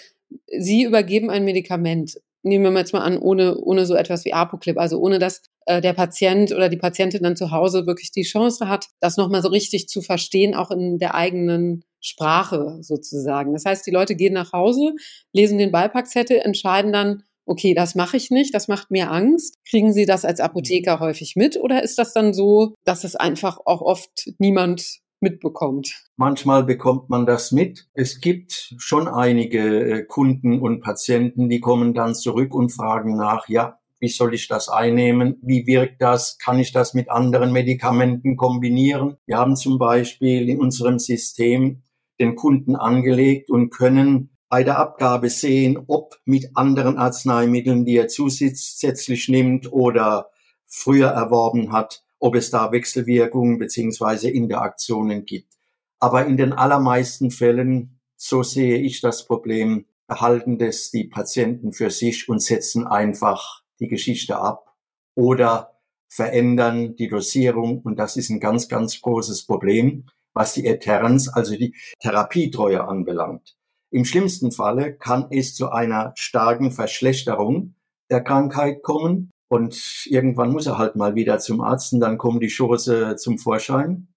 Sie 0.47 0.85
übergeben 0.85 1.31
ein 1.31 1.45
Medikament, 1.45 2.21
nehmen 2.45 2.73
wir 2.73 2.79
jetzt 2.79 2.93
mal 2.93 3.01
an, 3.01 3.19
ohne, 3.19 3.57
ohne 3.57 3.87
so 3.87 3.95
etwas 3.95 4.25
wie 4.25 4.33
Apoclip, 4.33 4.79
also 4.79 4.99
ohne 4.99 5.19
dass 5.19 5.43
äh, 5.67 5.81
der 5.81 5.95
Patient 5.95 6.53
oder 6.53 6.69
die 6.69 6.77
Patientin 6.77 7.23
dann 7.23 7.37
zu 7.37 7.51
Hause 7.51 7.87
wirklich 7.87 8.13
die 8.13 8.23
Chance 8.23 8.69
hat, 8.69 8.89
das 9.01 9.17
nochmal 9.17 9.43
so 9.43 9.49
richtig 9.49 9.89
zu 9.89 10.03
verstehen, 10.03 10.55
auch 10.55 10.71
in 10.71 10.99
der 10.99 11.15
eigenen 11.15 11.85
Sprache 12.01 12.79
sozusagen. 12.81 13.55
Das 13.55 13.65
heißt, 13.65 13.87
die 13.87 13.91
Leute 13.91 14.15
gehen 14.15 14.35
nach 14.35 14.53
Hause, 14.53 14.93
lesen 15.33 15.59
den 15.59 15.73
Beipackzettel, 15.73 16.39
entscheiden 16.39 16.93
dann, 16.93 17.23
okay, 17.47 17.75
das 17.75 17.95
mache 17.95 18.17
ich 18.17 18.31
nicht, 18.31 18.55
das 18.55 18.69
macht 18.69 18.91
mir 18.91 19.11
Angst. 19.11 19.59
Kriegen 19.69 19.93
Sie 19.93 20.07
das 20.07 20.25
als 20.25 20.41
Apotheker 20.41 21.01
häufig 21.01 21.37
mit 21.37 21.57
oder 21.57 21.83
ist 21.83 21.99
das 21.99 22.13
dann 22.13 22.35
so, 22.35 22.75
dass 22.85 23.05
es 23.05 23.17
einfach 23.17 23.59
auch 23.65 23.81
oft 23.81 24.31
niemand 24.39 25.01
mitbekommt? 25.25 26.05
Manchmal 26.17 26.63
bekommt 26.63 27.11
man 27.11 27.27
das 27.27 27.51
mit. 27.51 27.89
Es 27.95 28.21
gibt 28.21 28.75
schon 28.79 29.09
einige 29.09 29.61
äh, 29.61 30.05
Kunden 30.05 30.61
und 30.61 30.81
Patienten, 30.81 31.49
die 31.49 31.59
kommen 31.59 31.95
dann 31.95 32.15
zurück 32.15 32.55
und 32.55 32.71
fragen 32.71 33.17
nach, 33.17 33.49
ja, 33.49 33.81
wie 33.99 34.09
soll 34.09 34.35
ich 34.35 34.49
das 34.49 34.69
einnehmen? 34.69 35.39
Wie 35.43 35.67
wirkt 35.67 36.03
das? 36.03 36.39
Kann 36.39 36.59
ich 36.59 36.73
das 36.73 36.95
mit 36.95 37.11
anderen 37.11 37.53
Medikamenten 37.53 38.37
kombinieren? 38.37 39.17
Wir 39.27 39.39
haben 39.39 39.57
zum 39.57 39.79
Beispiel 39.79 40.49
in 40.49 40.61
unserem 40.61 40.99
System 40.99 41.83
den 42.21 42.37
Kunden 42.37 42.77
angelegt 42.77 43.51
und 43.51 43.71
können 43.71 44.31
bei 44.49 44.63
der 44.63 44.79
Abgabe 44.79 45.31
sehen, 45.31 45.83
ob 45.89 46.21
mit 46.27 46.51
anderen 46.55 46.99
Arzneimitteln, 46.99 47.85
die 47.85 47.97
er 47.97 48.09
zusätzlich 48.09 49.29
nimmt 49.29 49.73
oder 49.73 50.29
früher 50.67 51.09
erworben 51.09 51.73
hat, 51.73 52.04
ob 52.25 52.37
es 52.37 52.51
da 52.51 52.73
Wechselwirkungen 52.73 53.59
beziehungsweise 53.59 54.31
Interaktionen 54.31 55.27
gibt. 55.27 55.53
Aber 56.01 56.25
in 56.25 56.39
den 56.39 56.55
allermeisten 56.55 57.31
Fällen, 57.31 58.01
so 58.17 58.43
sehe 58.43 58.79
ich 58.79 59.03
das 59.03 59.27
Problem, 59.27 59.85
behalten 60.07 60.57
das 60.57 60.91
die 60.91 61.05
Patienten 61.05 61.75
für 61.75 61.91
sich 61.91 62.27
und 62.31 62.41
setzen 62.41 62.87
einfach 62.87 63.63
die 63.79 63.89
Geschichte 63.89 64.39
ab 64.39 64.75
oder 65.15 65.79
verändern 66.09 66.97
die 66.97 67.09
Dosierung. 67.09 67.83
Und 67.83 67.99
das 67.99 68.17
ist 68.17 68.31
ein 68.31 68.41
ganz, 68.41 68.71
ganz 68.71 69.03
großes 69.03 69.45
Problem, 69.45 70.07
was 70.33 70.55
die 70.55 70.67
Adherence, 70.67 71.29
also 71.29 71.55
die 71.55 71.77
Therapietreue 72.01 72.89
anbelangt. 72.89 73.55
Im 73.91 74.07
schlimmsten 74.07 74.51
Falle 74.51 74.97
kann 74.97 75.27
es 75.29 75.55
zu 75.55 75.69
einer 75.69 76.15
starken 76.17 76.71
Verschlechterung 76.71 77.75
der 78.11 78.23
Krankheit 78.23 78.83
kommen 78.83 79.31
und 79.49 80.07
irgendwann 80.07 80.53
muss 80.53 80.67
er 80.67 80.79
halt 80.79 80.97
mal 80.97 81.15
wieder 81.15 81.39
zum 81.39 81.61
Arzt 81.61 81.93
und 81.93 82.01
dann 82.01 82.19
kommen 82.19 82.41
die 82.41 82.49
Chance 82.49 83.17
zum 83.17 83.39
Vorschein. 83.39 84.09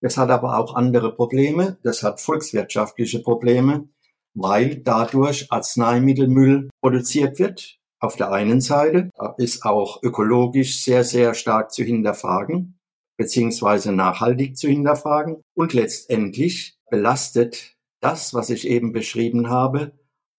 Das 0.00 0.16
hat 0.18 0.30
aber 0.30 0.58
auch 0.58 0.74
andere 0.74 1.14
Probleme. 1.14 1.78
Das 1.82 2.02
hat 2.02 2.20
volkswirtschaftliche 2.20 3.20
Probleme, 3.20 3.88
weil 4.34 4.76
dadurch 4.76 5.50
Arzneimittelmüll 5.50 6.68
produziert 6.82 7.38
wird. 7.38 7.78
Auf 8.00 8.16
der 8.16 8.30
einen 8.30 8.60
Seite 8.60 9.08
ist 9.38 9.64
auch 9.64 10.02
ökologisch 10.02 10.82
sehr, 10.82 11.04
sehr 11.04 11.32
stark 11.32 11.72
zu 11.72 11.84
hinterfragen, 11.84 12.78
beziehungsweise 13.16 13.92
nachhaltig 13.92 14.58
zu 14.58 14.68
hinterfragen. 14.68 15.40
Und 15.56 15.72
letztendlich 15.72 16.76
belastet 16.90 17.74
das, 18.02 18.34
was 18.34 18.50
ich 18.50 18.68
eben 18.68 18.92
beschrieben 18.92 19.48
habe, 19.48 19.92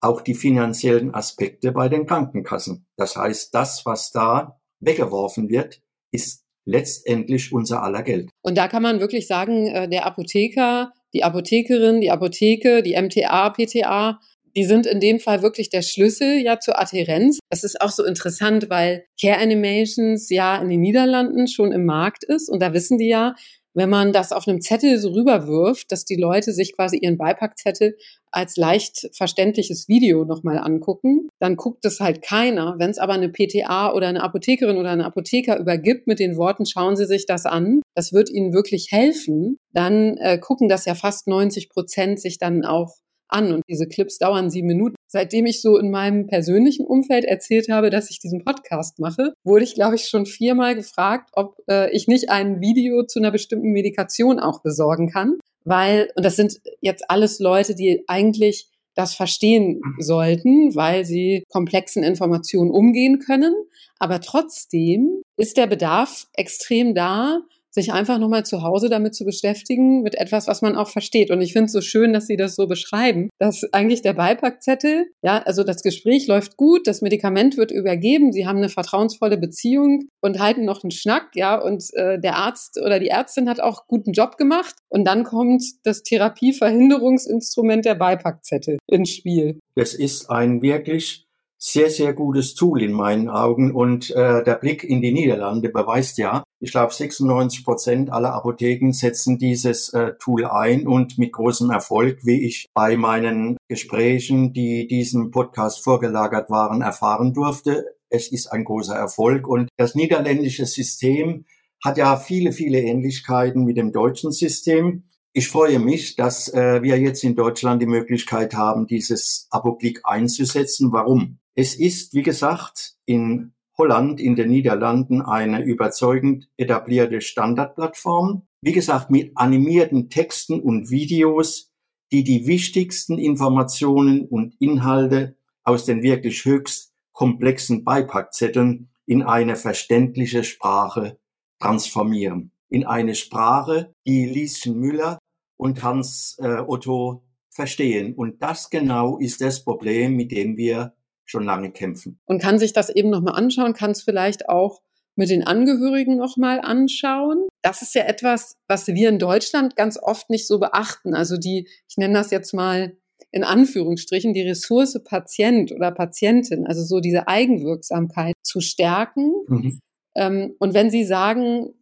auch 0.05 0.21
die 0.21 0.35
finanziellen 0.35 1.13
Aspekte 1.13 1.71
bei 1.71 1.89
den 1.89 2.05
Krankenkassen. 2.05 2.85
Das 2.95 3.15
heißt, 3.15 3.53
das, 3.53 3.85
was 3.85 4.11
da 4.11 4.59
weggeworfen 4.79 5.49
wird, 5.49 5.81
ist 6.11 6.45
letztendlich 6.65 7.51
unser 7.51 7.83
aller 7.83 8.03
Geld. 8.03 8.29
Und 8.41 8.57
da 8.57 8.67
kann 8.67 8.83
man 8.83 8.99
wirklich 8.99 9.27
sagen, 9.27 9.67
äh, 9.67 9.89
der 9.89 10.05
Apotheker, 10.05 10.93
die 11.13 11.23
Apothekerin, 11.23 12.01
die 12.01 12.11
Apotheke, 12.11 12.83
die 12.83 12.95
MTA, 12.99 13.49
PTA, 13.49 14.19
die 14.55 14.63
sind 14.63 14.85
in 14.85 14.99
dem 14.99 15.19
Fall 15.19 15.41
wirklich 15.41 15.69
der 15.69 15.81
Schlüssel 15.81 16.39
ja 16.39 16.59
zur 16.59 16.79
Adhärenz. 16.79 17.39
Das 17.49 17.63
ist 17.63 17.81
auch 17.81 17.89
so 17.91 18.05
interessant, 18.05 18.69
weil 18.69 19.05
Care 19.19 19.39
Animations 19.39 20.29
ja 20.29 20.57
in 20.57 20.69
den 20.69 20.81
Niederlanden 20.81 21.47
schon 21.47 21.71
im 21.71 21.85
Markt 21.85 22.23
ist 22.23 22.49
und 22.49 22.61
da 22.61 22.73
wissen 22.73 22.97
die 22.97 23.09
ja, 23.09 23.35
wenn 23.75 23.89
man 23.89 24.13
das 24.13 24.31
auf 24.31 24.47
einem 24.47 24.61
Zettel 24.61 24.97
so 24.97 25.11
rüberwirft, 25.11 25.91
dass 25.91 26.05
die 26.05 26.15
Leute 26.15 26.53
sich 26.53 26.75
quasi 26.75 26.97
ihren 26.97 27.17
Beipackzettel 27.17 27.97
als 28.31 28.57
leicht 28.57 29.09
verständliches 29.13 29.87
Video 29.87 30.25
nochmal 30.25 30.57
angucken, 30.57 31.29
dann 31.39 31.55
guckt 31.55 31.85
es 31.85 31.99
halt 31.99 32.21
keiner. 32.21 32.75
Wenn 32.79 32.89
es 32.89 32.97
aber 32.97 33.13
eine 33.13 33.29
PTA 33.29 33.93
oder 33.93 34.07
eine 34.07 34.23
Apothekerin 34.23 34.77
oder 34.77 34.91
eine 34.91 35.05
Apotheker 35.05 35.59
übergibt 35.59 36.07
mit 36.07 36.19
den 36.19 36.37
Worten, 36.37 36.65
schauen 36.65 36.95
Sie 36.95 37.05
sich 37.05 37.25
das 37.25 37.45
an, 37.45 37.81
das 37.95 38.11
wird 38.11 38.29
Ihnen 38.29 38.53
wirklich 38.53 38.87
helfen, 38.91 39.57
dann 39.71 40.17
äh, 40.17 40.37
gucken 40.37 40.67
das 40.69 40.85
ja 40.85 40.95
fast 40.95 41.27
90 41.27 41.69
Prozent 41.69 42.19
sich 42.19 42.37
dann 42.37 42.65
auch 42.65 42.95
an 43.27 43.53
und 43.53 43.63
diese 43.69 43.87
Clips 43.87 44.17
dauern 44.17 44.49
sieben 44.49 44.67
Minuten. 44.67 44.95
Seitdem 45.07 45.45
ich 45.45 45.61
so 45.61 45.77
in 45.77 45.91
meinem 45.91 46.27
persönlichen 46.27 46.85
Umfeld 46.85 47.25
erzählt 47.25 47.69
habe, 47.69 47.89
dass 47.89 48.09
ich 48.09 48.19
diesen 48.19 48.43
Podcast 48.43 48.99
mache, 48.99 49.33
wurde 49.43 49.63
ich, 49.63 49.75
glaube 49.75 49.95
ich, 49.95 50.07
schon 50.07 50.25
viermal 50.25 50.75
gefragt, 50.75 51.29
ob 51.33 51.57
äh, 51.69 51.89
ich 51.91 52.07
nicht 52.07 52.29
ein 52.29 52.61
Video 52.61 53.03
zu 53.03 53.19
einer 53.19 53.31
bestimmten 53.31 53.71
Medikation 53.71 54.39
auch 54.39 54.61
besorgen 54.61 55.09
kann. 55.09 55.37
Weil, 55.63 56.11
und 56.15 56.23
das 56.23 56.35
sind 56.35 56.59
jetzt 56.81 57.09
alles 57.09 57.39
Leute, 57.39 57.75
die 57.75 58.03
eigentlich 58.07 58.69
das 58.95 59.13
verstehen 59.13 59.81
sollten, 59.99 60.73
weil 60.75 61.05
sie 61.05 61.43
komplexen 61.49 62.03
Informationen 62.03 62.71
umgehen 62.71 63.19
können. 63.19 63.53
Aber 63.99 64.21
trotzdem 64.21 65.21
ist 65.37 65.57
der 65.57 65.67
Bedarf 65.67 66.27
extrem 66.33 66.95
da, 66.95 67.41
sich 67.75 67.93
einfach 67.93 68.17
nochmal 68.17 68.45
zu 68.45 68.63
Hause 68.63 68.89
damit 68.89 69.13
zu 69.13 69.25
beschäftigen, 69.25 70.01
mit 70.01 70.15
etwas, 70.15 70.47
was 70.47 70.61
man 70.61 70.75
auch 70.75 70.89
versteht. 70.89 71.29
Und 71.29 71.41
ich 71.41 71.53
finde 71.53 71.65
es 71.65 71.73
so 71.73 71.81
schön, 71.81 72.13
dass 72.13 72.25
Sie 72.25 72.37
das 72.37 72.55
so 72.55 72.67
beschreiben, 72.67 73.29
dass 73.37 73.63
eigentlich 73.73 74.01
der 74.01 74.13
Beipackzettel, 74.13 75.05
ja, 75.21 75.39
also 75.39 75.63
das 75.63 75.83
Gespräch 75.83 76.27
läuft 76.27 76.57
gut, 76.57 76.87
das 76.87 77.01
Medikament 77.01 77.57
wird 77.57 77.71
übergeben, 77.71 78.31
Sie 78.31 78.47
haben 78.47 78.57
eine 78.57 78.69
vertrauensvolle 78.69 79.37
Beziehung 79.37 80.07
und 80.21 80.39
halten 80.39 80.65
noch 80.65 80.83
einen 80.83 80.91
Schnack, 80.91 81.31
ja, 81.35 81.59
und 81.59 81.83
äh, 81.93 82.19
der 82.19 82.37
Arzt 82.37 82.79
oder 82.83 82.99
die 82.99 83.09
Ärztin 83.09 83.49
hat 83.49 83.59
auch 83.59 83.87
guten 83.87 84.13
Job 84.13 84.37
gemacht. 84.37 84.75
Und 84.89 85.05
dann 85.05 85.23
kommt 85.23 85.63
das 85.83 86.03
Therapieverhinderungsinstrument 86.03 87.85
der 87.85 87.95
Beipackzettel 87.95 88.77
ins 88.87 89.11
Spiel. 89.11 89.59
Das 89.75 89.93
ist 89.93 90.29
ein 90.29 90.61
wirklich 90.61 91.24
sehr, 91.65 91.89
sehr 91.89 92.13
gutes 92.13 92.53
Tool 92.53 92.83
in 92.83 92.91
meinen 92.91 93.27
Augen. 93.27 93.73
Und 93.73 94.11
äh, 94.11 94.43
der 94.43 94.53
Blick 94.53 94.83
in 94.83 95.01
die 95.01 95.11
Niederlande 95.11 95.69
beweist 95.69 96.19
ja, 96.19 96.43
ich 96.59 96.71
glaube, 96.71 96.93
96 96.93 97.65
Prozent 97.65 98.11
aller 98.11 98.33
Apotheken 98.33 98.91
setzen 98.91 99.39
dieses 99.39 99.89
äh, 99.89 100.13
Tool 100.19 100.45
ein 100.45 100.87
und 100.87 101.17
mit 101.17 101.31
großem 101.31 101.71
Erfolg, 101.71 102.19
wie 102.23 102.45
ich 102.45 102.67
bei 102.75 102.97
meinen 102.97 103.57
Gesprächen, 103.67 104.53
die 104.53 104.85
diesem 104.85 105.31
Podcast 105.31 105.83
vorgelagert 105.83 106.51
waren, 106.51 106.83
erfahren 106.83 107.33
durfte. 107.33 107.85
Es 108.09 108.31
ist 108.31 108.47
ein 108.47 108.63
großer 108.63 108.95
Erfolg 108.95 109.47
und 109.47 109.67
das 109.75 109.95
niederländische 109.95 110.67
System 110.67 111.45
hat 111.83 111.97
ja 111.97 112.15
viele, 112.17 112.51
viele 112.51 112.79
Ähnlichkeiten 112.79 113.63
mit 113.63 113.77
dem 113.77 113.91
deutschen 113.91 114.31
System. 114.31 115.05
Ich 115.33 115.49
freue 115.49 115.79
mich, 115.79 116.15
dass 116.15 116.47
äh, 116.53 116.83
wir 116.83 116.99
jetzt 116.99 117.23
in 117.23 117.35
Deutschland 117.35 117.81
die 117.81 117.87
Möglichkeit 117.87 118.53
haben, 118.53 118.85
dieses 118.85 119.47
Apoklik 119.49 120.01
einzusetzen. 120.03 120.91
Warum? 120.91 121.39
Es 121.55 121.73
ist, 121.73 122.13
wie 122.13 122.21
gesagt, 122.21 122.95
in 123.05 123.53
Holland, 123.77 124.19
in 124.19 124.35
den 124.35 124.49
Niederlanden 124.49 125.21
eine 125.21 125.63
überzeugend 125.63 126.49
etablierte 126.57 127.21
Standardplattform. 127.21 128.45
Wie 128.61 128.73
gesagt, 128.73 129.09
mit 129.09 129.31
animierten 129.35 130.09
Texten 130.09 130.59
und 130.59 130.89
Videos, 130.89 131.71
die 132.11 132.23
die 132.23 132.45
wichtigsten 132.45 133.17
Informationen 133.17 134.25
und 134.25 134.55
Inhalte 134.59 135.37
aus 135.63 135.85
den 135.85 136.03
wirklich 136.03 136.43
höchst 136.43 136.93
komplexen 137.13 137.85
Beipackzetteln 137.85 138.89
in 139.05 139.23
eine 139.23 139.55
verständliche 139.55 140.43
Sprache 140.43 141.19
transformieren. 141.59 142.51
In 142.69 142.85
eine 142.85 143.15
Sprache, 143.15 143.93
die 144.05 144.25
Lieschen 144.25 144.77
Müller 144.77 145.19
und 145.57 145.83
Hans 145.83 146.37
äh, 146.39 146.57
Otto 146.67 147.23
verstehen. 147.49 148.13
Und 148.13 148.41
das 148.41 148.69
genau 148.69 149.17
ist 149.17 149.39
das 149.39 149.63
Problem, 149.63 150.15
mit 150.15 150.31
dem 150.31 150.57
wir 150.57 150.94
schon 151.25 151.43
lange 151.43 151.71
kämpfen. 151.71 152.19
Und 152.25 152.41
kann 152.41 152.59
sich 152.59 152.73
das 152.73 152.89
eben 152.89 153.09
nochmal 153.09 153.35
anschauen, 153.35 153.73
kann 153.73 153.91
es 153.91 154.01
vielleicht 154.01 154.47
auch 154.47 154.81
mit 155.15 155.29
den 155.29 155.45
Angehörigen 155.45 156.17
nochmal 156.17 156.59
anschauen. 156.61 157.47
Das 157.61 157.81
ist 157.81 157.95
ja 157.95 158.03
etwas, 158.03 158.57
was 158.67 158.87
wir 158.87 159.09
in 159.09 159.19
Deutschland 159.19 159.75
ganz 159.75 159.97
oft 160.01 160.29
nicht 160.29 160.47
so 160.47 160.59
beachten. 160.59 161.13
Also 161.13 161.37
die, 161.37 161.67
ich 161.87 161.97
nenne 161.97 162.13
das 162.13 162.31
jetzt 162.31 162.53
mal 162.53 162.97
in 163.31 163.43
Anführungsstrichen, 163.43 164.33
die 164.33 164.41
Ressource 164.41 165.01
Patient 165.03 165.71
oder 165.71 165.91
Patientin, 165.91 166.67
also 166.67 166.83
so 166.83 166.99
diese 166.99 167.27
Eigenwirksamkeit 167.27 168.35
zu 168.43 168.61
stärken. 168.61 169.33
Mhm. 169.47 169.79
Ähm, 170.15 170.55
und 170.59 170.73
wenn 170.73 170.89
Sie 170.89 171.03
sagen, 171.03 171.73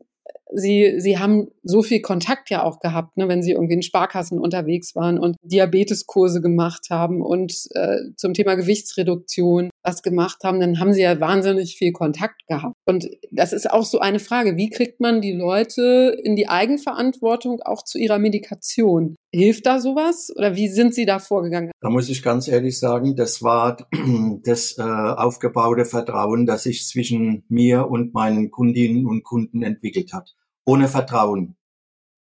Sie, 0.54 1.00
Sie 1.00 1.18
haben 1.18 1.48
so 1.64 1.82
viel 1.82 2.02
Kontakt 2.02 2.50
ja 2.50 2.64
auch 2.64 2.80
gehabt, 2.80 3.18
ne, 3.18 3.28
wenn 3.28 3.42
Sie 3.42 3.52
irgendwie 3.52 3.74
in 3.74 3.82
Sparkassen 3.82 4.40
unterwegs 4.40 4.96
waren 4.96 5.20
und 5.20 5.36
Diabeteskurse 5.44 6.42
gemacht 6.42 6.88
haben 6.90 7.22
und 7.22 7.54
äh, 7.72 7.98
zum 8.16 8.34
Thema 8.34 8.56
Gewichtsreduktion 8.56 9.70
was 9.84 10.02
gemacht 10.02 10.44
haben, 10.44 10.60
dann 10.60 10.80
haben 10.80 10.94
Sie 10.94 11.02
ja 11.02 11.20
wahnsinnig 11.20 11.76
viel 11.76 11.92
Kontakt 11.92 12.48
gehabt. 12.48 12.76
Und 12.86 13.10
das 13.32 13.54
ist 13.54 13.70
auch 13.70 13.86
so 13.86 14.00
eine 14.00 14.20
Frage, 14.20 14.56
wie 14.56 14.70
kriegt 14.70 15.00
man 15.00 15.22
die 15.22 15.34
Leute 15.34 16.16
in 16.24 16.36
die 16.36 16.48
Eigenverantwortung 16.48 17.62
auch 17.62 17.84
zu 17.84 17.98
ihrer 17.98 18.20
Medikation? 18.20 19.16
Hilft 19.34 19.66
da 19.66 19.80
sowas 19.80 20.32
oder 20.36 20.56
wie 20.56 20.68
sind 20.68 20.94
Sie 20.94 21.06
da 21.06 21.20
vorgegangen? 21.20 21.72
Da 21.82 21.90
muss 21.90 22.10
ich 22.10 22.22
ganz 22.22 22.48
ehrlich 22.48 22.80
sagen, 22.80 23.16
das 23.16 23.42
war 23.42 23.78
das 24.44 24.78
äh, 24.78 24.82
aufgebaute 24.84 25.86
Vertrauen, 25.86 26.46
das 26.46 26.64
sich 26.64 26.88
zwischen 26.88 27.44
mir 27.50 27.90
und 27.90 28.14
meinen 28.14 28.52
Kundinnen 28.52 29.06
und 29.06 29.24
Kunden 29.24 29.64
entwickelt 29.64 30.14
hat. 30.14 30.36
Ohne 30.66 30.88
Vertrauen 30.88 31.56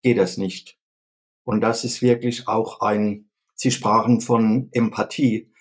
geht 0.03 0.17
das 0.17 0.37
nicht. 0.37 0.77
Und 1.43 1.61
das 1.61 1.83
ist 1.83 2.01
wirklich 2.01 2.47
auch 2.47 2.81
ein, 2.81 3.29
Sie 3.55 3.71
sprachen 3.71 4.21
von 4.21 4.69
Empathie. 4.71 5.51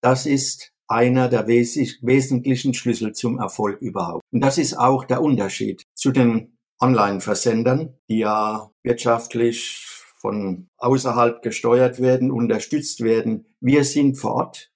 Das 0.00 0.24
ist 0.24 0.72
einer 0.88 1.28
der 1.28 1.46
wes 1.46 1.76
wesentlichen 2.02 2.74
Schlüssel 2.74 3.12
zum 3.12 3.38
Erfolg 3.38 3.80
überhaupt. 3.80 4.24
Und 4.32 4.40
das 4.40 4.58
ist 4.58 4.74
auch 4.74 5.04
der 5.04 5.22
Unterschied 5.22 5.84
zu 5.94 6.10
den 6.10 6.58
Online-Versendern, 6.80 7.98
die 8.08 8.18
ja 8.18 8.70
wirtschaftlich 8.82 9.86
von 10.16 10.68
außerhalb 10.78 11.42
gesteuert 11.42 12.00
werden, 12.00 12.30
unterstützt 12.30 13.02
werden. 13.02 13.46
Wir 13.60 13.84
sind 13.84 14.16
vor 14.16 14.34
Ort. 14.34 14.72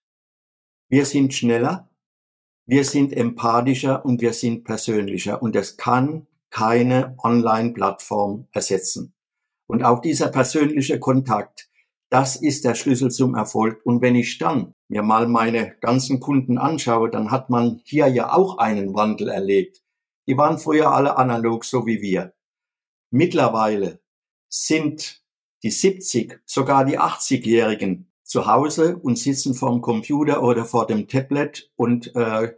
Wir 0.89 1.05
sind 1.07 1.35
schneller. 1.35 1.91
Wir 2.67 2.85
sind 2.85 3.13
empathischer 3.13 4.05
und 4.05 4.21
wir 4.21 4.33
sind 4.33 4.65
persönlicher. 4.65 5.43
Und 5.43 5.55
das 5.55 5.77
kann 5.77 6.27
keine 6.55 7.17
Online-Plattform 7.19 8.47
ersetzen. 8.53 9.13
Und 9.67 9.83
auch 9.83 10.01
dieser 10.01 10.29
persönliche 10.29 11.01
Kontakt, 11.01 11.69
das 12.11 12.37
ist 12.37 12.65
der 12.65 12.77
Schlüssel 12.77 13.11
zum 13.11 13.35
Erfolg. 13.35 13.81
Und 13.85 14.03
wenn 14.03 14.15
ich 14.15 14.39
dann 14.39 14.73
mir 14.87 15.03
mal 15.03 15.27
meine 15.27 15.75
ganzen 15.81 16.21
Kunden 16.21 16.57
anschaue, 16.57 17.11
dann 17.11 17.33
hat 17.33 17.51
man 17.51 17.81
hier 17.85 18.07
ja 18.07 18.33
auch 18.33 18.59
einen 18.59 18.95
Wandel 18.95 19.31
erlebt. 19.31 19.83
Die 20.29 20.37
waren 20.37 20.59
früher 20.59 20.93
alle 20.93 21.17
analog, 21.17 21.65
so 21.65 21.87
wie 21.87 22.01
wir. 22.01 22.35
Mittlerweile 23.11 24.01
sind 24.49 25.25
die 25.65 25.73
70, 25.73 26.41
sogar 26.47 26.85
die 26.85 27.01
80-Jährigen 27.01 28.13
zu 28.23 28.47
Hause 28.47 28.97
und 28.97 29.19
sitzen 29.19 29.55
vorm 29.55 29.81
Computer 29.81 30.45
oder 30.45 30.65
vor 30.65 30.87
dem 30.87 31.09
Tablet 31.09 31.73
und 31.75 32.15
äh, 32.15 32.55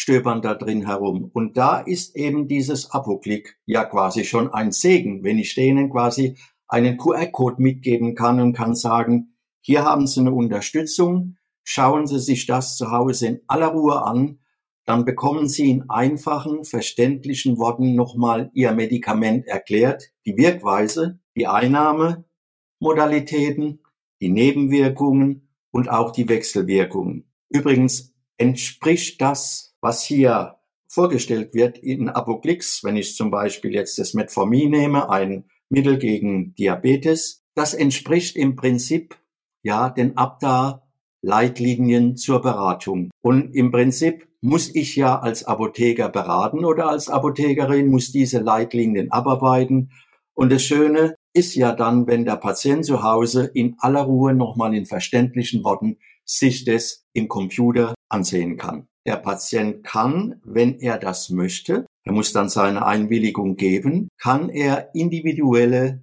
stöbern 0.00 0.40
da 0.40 0.54
drin 0.54 0.86
herum. 0.86 1.30
Und 1.34 1.58
da 1.58 1.78
ist 1.78 2.16
eben 2.16 2.48
dieses 2.48 2.90
Apoklick 2.90 3.58
ja 3.66 3.84
quasi 3.84 4.24
schon 4.24 4.50
ein 4.50 4.72
Segen, 4.72 5.22
wenn 5.24 5.38
ich 5.38 5.54
denen 5.54 5.90
quasi 5.90 6.38
einen 6.68 6.96
QR-Code 6.96 7.60
mitgeben 7.60 8.14
kann 8.14 8.40
und 8.40 8.54
kann 8.54 8.74
sagen, 8.74 9.36
hier 9.60 9.84
haben 9.84 10.06
Sie 10.06 10.20
eine 10.20 10.32
Unterstützung, 10.32 11.36
schauen 11.64 12.06
Sie 12.06 12.18
sich 12.18 12.46
das 12.46 12.78
zu 12.78 12.90
Hause 12.90 13.26
in 13.26 13.42
aller 13.46 13.68
Ruhe 13.68 14.02
an, 14.02 14.38
dann 14.86 15.04
bekommen 15.04 15.48
Sie 15.48 15.70
in 15.70 15.90
einfachen, 15.90 16.64
verständlichen 16.64 17.58
Worten 17.58 17.94
nochmal 17.94 18.50
Ihr 18.54 18.72
Medikament 18.72 19.46
erklärt, 19.46 20.04
die 20.24 20.38
Wirkweise, 20.38 21.20
die 21.36 21.46
Einnahmemodalitäten, 21.46 23.82
die 24.22 24.30
Nebenwirkungen 24.30 25.50
und 25.70 25.90
auch 25.90 26.12
die 26.12 26.30
Wechselwirkungen. 26.30 27.30
Übrigens 27.50 28.14
entspricht 28.38 29.20
das, 29.20 29.69
was 29.80 30.02
hier 30.02 30.56
vorgestellt 30.88 31.54
wird 31.54 31.78
in 31.78 32.08
Apoklicks, 32.08 32.82
wenn 32.82 32.96
ich 32.96 33.14
zum 33.14 33.30
Beispiel 33.30 33.72
jetzt 33.72 33.98
das 33.98 34.14
Metformin 34.14 34.70
nehme, 34.70 35.08
ein 35.08 35.44
Mittel 35.68 35.98
gegen 35.98 36.54
Diabetes, 36.54 37.44
das 37.54 37.74
entspricht 37.74 38.36
im 38.36 38.56
Prinzip 38.56 39.16
ja 39.62 39.90
den 39.90 40.16
Abda-Leitlinien 40.16 42.16
zur 42.16 42.42
Beratung. 42.42 43.10
Und 43.22 43.54
im 43.54 43.70
Prinzip 43.70 44.28
muss 44.40 44.74
ich 44.74 44.96
ja 44.96 45.18
als 45.18 45.44
Apotheker 45.44 46.08
beraten 46.08 46.64
oder 46.64 46.88
als 46.88 47.08
Apothekerin 47.08 47.88
muss 47.88 48.10
diese 48.10 48.40
Leitlinien 48.40 49.12
abarbeiten. 49.12 49.92
Und 50.34 50.50
das 50.50 50.64
Schöne 50.64 51.14
ist 51.32 51.54
ja 51.54 51.72
dann, 51.72 52.06
wenn 52.06 52.24
der 52.24 52.36
Patient 52.36 52.84
zu 52.84 53.02
Hause 53.02 53.50
in 53.54 53.76
aller 53.78 54.02
Ruhe 54.02 54.34
nochmal 54.34 54.74
in 54.74 54.86
verständlichen 54.86 55.62
Worten 55.62 55.98
sich 56.24 56.64
das 56.64 57.04
im 57.12 57.28
Computer 57.28 57.94
ansehen 58.08 58.56
kann. 58.56 58.88
Der 59.06 59.16
Patient 59.16 59.82
kann, 59.82 60.40
wenn 60.44 60.78
er 60.78 60.98
das 60.98 61.30
möchte, 61.30 61.86
er 62.04 62.12
muss 62.12 62.32
dann 62.32 62.48
seine 62.48 62.86
Einwilligung 62.86 63.56
geben, 63.56 64.08
kann 64.18 64.48
er 64.48 64.94
individuelle 64.94 66.02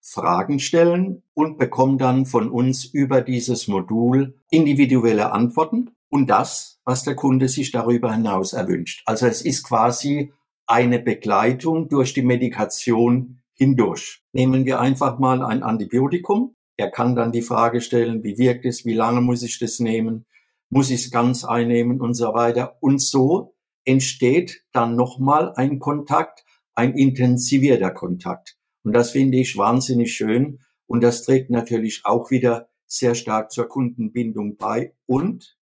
Fragen 0.00 0.60
stellen 0.60 1.22
und 1.34 1.58
bekommt 1.58 2.00
dann 2.00 2.26
von 2.26 2.50
uns 2.50 2.84
über 2.84 3.22
dieses 3.22 3.68
Modul 3.68 4.38
individuelle 4.50 5.32
Antworten 5.32 5.90
und 6.08 6.28
das, 6.28 6.80
was 6.84 7.02
der 7.02 7.16
Kunde 7.16 7.48
sich 7.48 7.72
darüber 7.72 8.12
hinaus 8.12 8.52
erwünscht. 8.52 9.02
Also 9.06 9.26
es 9.26 9.42
ist 9.42 9.64
quasi 9.64 10.32
eine 10.66 10.98
Begleitung 11.00 11.88
durch 11.88 12.14
die 12.14 12.22
Medikation 12.22 13.40
hindurch. 13.54 14.22
Nehmen 14.32 14.64
wir 14.64 14.80
einfach 14.80 15.18
mal 15.18 15.42
ein 15.42 15.62
Antibiotikum. 15.62 16.54
Er 16.76 16.90
kann 16.90 17.16
dann 17.16 17.32
die 17.32 17.42
Frage 17.42 17.80
stellen, 17.80 18.22
wie 18.22 18.38
wirkt 18.38 18.64
es, 18.64 18.84
wie 18.84 18.94
lange 18.94 19.20
muss 19.20 19.42
ich 19.42 19.58
das 19.58 19.80
nehmen, 19.80 20.26
muss 20.70 20.90
ich 20.90 21.04
es 21.04 21.10
ganz 21.10 21.44
einnehmen 21.44 22.00
und 22.00 22.14
so 22.14 22.34
weiter. 22.34 22.76
Und 22.80 23.00
so 23.00 23.54
entsteht 23.84 24.64
dann 24.72 24.96
nochmal 24.96 25.52
ein 25.54 25.78
Kontakt, 25.78 26.44
ein 26.74 26.94
intensivierter 26.94 27.90
Kontakt. 27.90 28.56
Und 28.82 28.92
das 28.92 29.10
finde 29.10 29.38
ich 29.38 29.56
wahnsinnig 29.56 30.14
schön. 30.14 30.60
Und 30.86 31.02
das 31.02 31.24
trägt 31.24 31.50
natürlich 31.50 32.02
auch 32.04 32.30
wieder 32.30 32.68
sehr 32.86 33.14
stark 33.14 33.50
zur 33.50 33.68
Kundenbindung 33.68 34.56
bei. 34.56 34.94
Und 35.06 35.56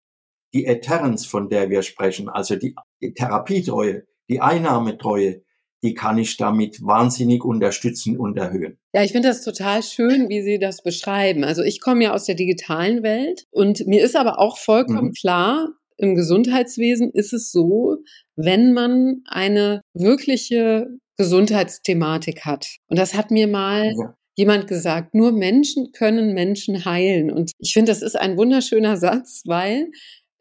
die 0.53 0.67
Adherence, 0.67 1.25
von 1.25 1.49
der 1.49 1.69
wir 1.69 1.81
sprechen, 1.83 2.29
also 2.29 2.55
die, 2.55 2.75
die 3.01 3.13
Therapietreue, 3.13 4.05
die 4.29 4.41
Einnahmetreue, 4.41 5.43
die 5.83 5.93
kann 5.93 6.17
ich 6.17 6.37
damit 6.37 6.81
wahnsinnig 6.81 7.43
unterstützen 7.43 8.17
und 8.17 8.37
erhöhen. 8.37 8.77
Ja, 8.93 9.03
ich 9.03 9.11
finde 9.11 9.29
das 9.29 9.43
total 9.43 9.81
schön, 9.83 10.29
wie 10.29 10.41
Sie 10.41 10.59
das 10.59 10.83
beschreiben. 10.83 11.43
Also 11.43 11.63
ich 11.63 11.81
komme 11.81 12.03
ja 12.03 12.13
aus 12.13 12.25
der 12.25 12.35
digitalen 12.35 13.03
Welt 13.03 13.45
und 13.51 13.87
mir 13.87 14.03
ist 14.03 14.15
aber 14.15 14.39
auch 14.39 14.57
vollkommen 14.57 15.09
mhm. 15.09 15.13
klar, 15.13 15.69
im 15.97 16.15
Gesundheitswesen 16.15 17.11
ist 17.11 17.31
es 17.31 17.51
so, 17.51 17.97
wenn 18.35 18.73
man 18.73 19.21
eine 19.25 19.81
wirkliche 19.93 20.87
Gesundheitsthematik 21.17 22.43
hat. 22.45 22.65
Und 22.87 22.97
das 22.97 23.13
hat 23.13 23.29
mir 23.29 23.47
mal 23.47 23.93
ja. 23.95 24.15
jemand 24.35 24.67
gesagt, 24.67 25.13
nur 25.13 25.31
Menschen 25.31 25.91
können 25.91 26.33
Menschen 26.33 26.85
heilen. 26.85 27.31
Und 27.31 27.51
ich 27.59 27.73
finde, 27.73 27.91
das 27.91 28.01
ist 28.01 28.15
ein 28.19 28.35
wunderschöner 28.35 28.97
Satz, 28.97 29.43
weil 29.45 29.91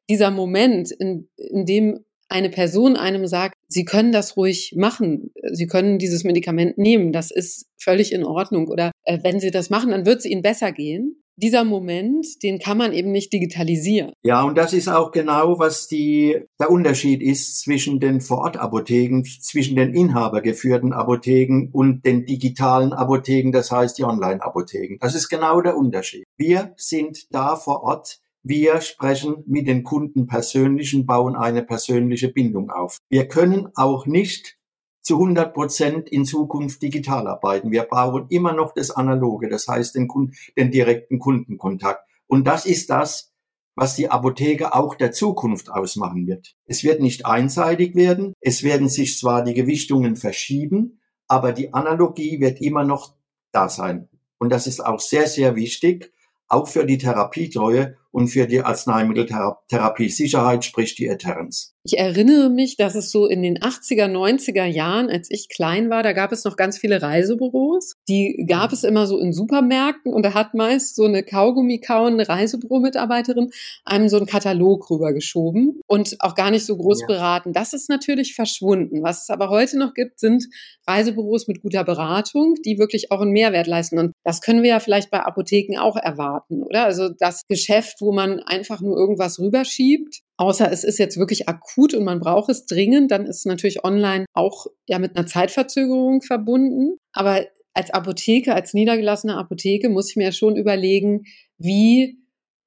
dieser 0.08 0.30
Moment, 0.30 0.90
in, 0.92 1.28
in 1.36 1.66
dem 1.66 2.04
eine 2.30 2.48
Person 2.48 2.96
einem 2.96 3.26
sagt, 3.26 3.56
Sie 3.72 3.84
können 3.84 4.12
das 4.12 4.36
ruhig 4.36 4.74
machen, 4.76 5.30
Sie 5.52 5.66
können 5.66 5.98
dieses 5.98 6.24
Medikament 6.24 6.76
nehmen, 6.76 7.12
das 7.12 7.30
ist 7.30 7.66
völlig 7.78 8.12
in 8.12 8.24
Ordnung. 8.24 8.68
Oder 8.68 8.90
äh, 9.04 9.18
wenn 9.22 9.40
Sie 9.40 9.50
das 9.50 9.70
machen, 9.70 9.90
dann 9.90 10.04
wird 10.04 10.18
es 10.18 10.24
Ihnen 10.26 10.42
besser 10.42 10.72
gehen 10.72 11.20
dieser 11.40 11.64
Moment, 11.64 12.42
den 12.42 12.58
kann 12.58 12.76
man 12.76 12.92
eben 12.92 13.10
nicht 13.12 13.32
digitalisieren. 13.32 14.12
Ja, 14.22 14.42
und 14.42 14.56
das 14.56 14.72
ist 14.72 14.88
auch 14.88 15.10
genau, 15.10 15.58
was 15.58 15.88
die, 15.88 16.38
der 16.60 16.70
Unterschied 16.70 17.22
ist 17.22 17.60
zwischen 17.60 17.98
den 17.98 18.20
Vorortapotheken, 18.20 19.24
zwischen 19.24 19.76
den 19.76 19.94
inhabergeführten 19.94 20.92
Apotheken 20.92 21.70
und 21.72 22.04
den 22.04 22.26
digitalen 22.26 22.92
Apotheken, 22.92 23.52
das 23.52 23.70
heißt 23.70 23.98
die 23.98 24.04
Online-Apotheken. 24.04 24.98
Das 25.00 25.14
ist 25.14 25.28
genau 25.28 25.60
der 25.60 25.76
Unterschied. 25.76 26.24
Wir 26.36 26.74
sind 26.76 27.26
da 27.30 27.56
vor 27.56 27.82
Ort 27.82 28.20
wir 28.42 28.80
sprechen 28.80 29.44
mit 29.46 29.68
den 29.68 29.82
Kunden 29.82 30.26
persönlich 30.26 30.94
und 30.94 31.06
bauen 31.06 31.36
eine 31.36 31.62
persönliche 31.62 32.28
Bindung 32.28 32.70
auf. 32.70 32.98
Wir 33.08 33.28
können 33.28 33.68
auch 33.74 34.06
nicht 34.06 34.56
zu 35.02 35.14
100 35.14 35.52
Prozent 35.54 36.08
in 36.08 36.24
Zukunft 36.24 36.82
digital 36.82 37.26
arbeiten. 37.26 37.70
Wir 37.70 37.84
brauchen 37.84 38.26
immer 38.28 38.52
noch 38.52 38.72
das 38.72 38.90
Analoge, 38.90 39.48
das 39.48 39.66
heißt 39.66 39.94
den, 39.94 40.08
Kunden, 40.08 40.34
den 40.56 40.70
direkten 40.70 41.18
Kundenkontakt. 41.18 42.06
Und 42.26 42.46
das 42.46 42.66
ist 42.66 42.90
das, 42.90 43.32
was 43.76 43.96
die 43.96 44.10
Apotheke 44.10 44.74
auch 44.74 44.94
der 44.94 45.12
Zukunft 45.12 45.70
ausmachen 45.70 46.26
wird. 46.26 46.54
Es 46.66 46.84
wird 46.84 47.00
nicht 47.00 47.26
einseitig 47.26 47.94
werden, 47.94 48.34
es 48.40 48.62
werden 48.62 48.88
sich 48.88 49.18
zwar 49.18 49.42
die 49.42 49.54
Gewichtungen 49.54 50.16
verschieben, 50.16 51.00
aber 51.28 51.52
die 51.52 51.72
Analogie 51.72 52.40
wird 52.40 52.60
immer 52.60 52.84
noch 52.84 53.14
da 53.52 53.68
sein. 53.68 54.08
Und 54.38 54.50
das 54.50 54.66
ist 54.66 54.84
auch 54.84 55.00
sehr, 55.00 55.26
sehr 55.26 55.56
wichtig, 55.56 56.12
auch 56.48 56.68
für 56.68 56.84
die 56.84 56.98
Therapietreue 56.98 57.96
und 58.12 58.28
für 58.28 58.46
die 58.46 58.60
Arzneimitteltherapie-Sicherheit, 58.60 60.64
sprich 60.64 60.94
die 60.94 61.10
Adherence. 61.10 61.74
Ich 61.82 61.98
erinnere 61.98 62.50
mich, 62.50 62.76
dass 62.76 62.94
es 62.94 63.10
so 63.10 63.26
in 63.26 63.42
den 63.42 63.58
80er, 63.58 64.04
90er 64.04 64.66
Jahren, 64.66 65.08
als 65.08 65.28
ich 65.30 65.48
klein 65.48 65.88
war, 65.88 66.02
da 66.02 66.12
gab 66.12 66.30
es 66.30 66.44
noch 66.44 66.56
ganz 66.56 66.76
viele 66.76 67.00
Reisebüros. 67.00 67.94
Die 68.06 68.44
gab 68.46 68.72
es 68.72 68.84
immer 68.84 69.06
so 69.06 69.18
in 69.18 69.32
Supermärkten 69.32 70.12
und 70.12 70.22
da 70.22 70.34
hat 70.34 70.52
meist 70.52 70.94
so 70.94 71.04
eine 71.04 71.22
Kaugummi-kauende 71.22 72.28
Reisebüro-Mitarbeiterin 72.28 73.50
einem 73.86 74.10
so 74.10 74.18
einen 74.18 74.26
Katalog 74.26 74.90
rübergeschoben 74.90 75.80
und 75.86 76.16
auch 76.18 76.34
gar 76.34 76.50
nicht 76.50 76.66
so 76.66 76.76
groß 76.76 77.02
ja. 77.02 77.06
beraten. 77.06 77.54
Das 77.54 77.72
ist 77.72 77.88
natürlich 77.88 78.34
verschwunden. 78.34 79.02
Was 79.02 79.22
es 79.22 79.30
aber 79.30 79.48
heute 79.48 79.78
noch 79.78 79.94
gibt, 79.94 80.20
sind 80.20 80.48
Reisebüros 80.86 81.48
mit 81.48 81.62
guter 81.62 81.84
Beratung, 81.84 82.56
die 82.62 82.78
wirklich 82.78 83.10
auch 83.10 83.22
einen 83.22 83.32
Mehrwert 83.32 83.66
leisten. 83.66 83.98
Und 83.98 84.12
das 84.22 84.42
können 84.42 84.62
wir 84.62 84.70
ja 84.70 84.80
vielleicht 84.80 85.10
bei 85.10 85.20
Apotheken 85.20 85.78
auch 85.78 85.96
erwarten, 85.96 86.62
oder? 86.62 86.84
Also 86.84 87.08
das 87.08 87.46
Geschäft 87.48 87.99
wo 88.00 88.12
man 88.12 88.40
einfach 88.40 88.80
nur 88.80 88.96
irgendwas 88.96 89.38
rüberschiebt. 89.38 90.20
Außer 90.36 90.70
es 90.70 90.84
ist 90.84 90.98
jetzt 90.98 91.18
wirklich 91.18 91.48
akut 91.48 91.94
und 91.94 92.04
man 92.04 92.20
braucht 92.20 92.50
es 92.50 92.66
dringend, 92.66 93.10
dann 93.10 93.26
ist 93.26 93.46
natürlich 93.46 93.84
online 93.84 94.24
auch 94.32 94.66
ja 94.88 94.98
mit 94.98 95.16
einer 95.16 95.26
Zeitverzögerung 95.26 96.22
verbunden. 96.22 96.96
Aber 97.12 97.44
als 97.74 97.90
Apotheke, 97.90 98.54
als 98.54 98.74
niedergelassene 98.74 99.36
Apotheke 99.36 99.88
muss 99.88 100.10
ich 100.10 100.16
mir 100.16 100.32
schon 100.32 100.56
überlegen, 100.56 101.24
wie 101.58 102.20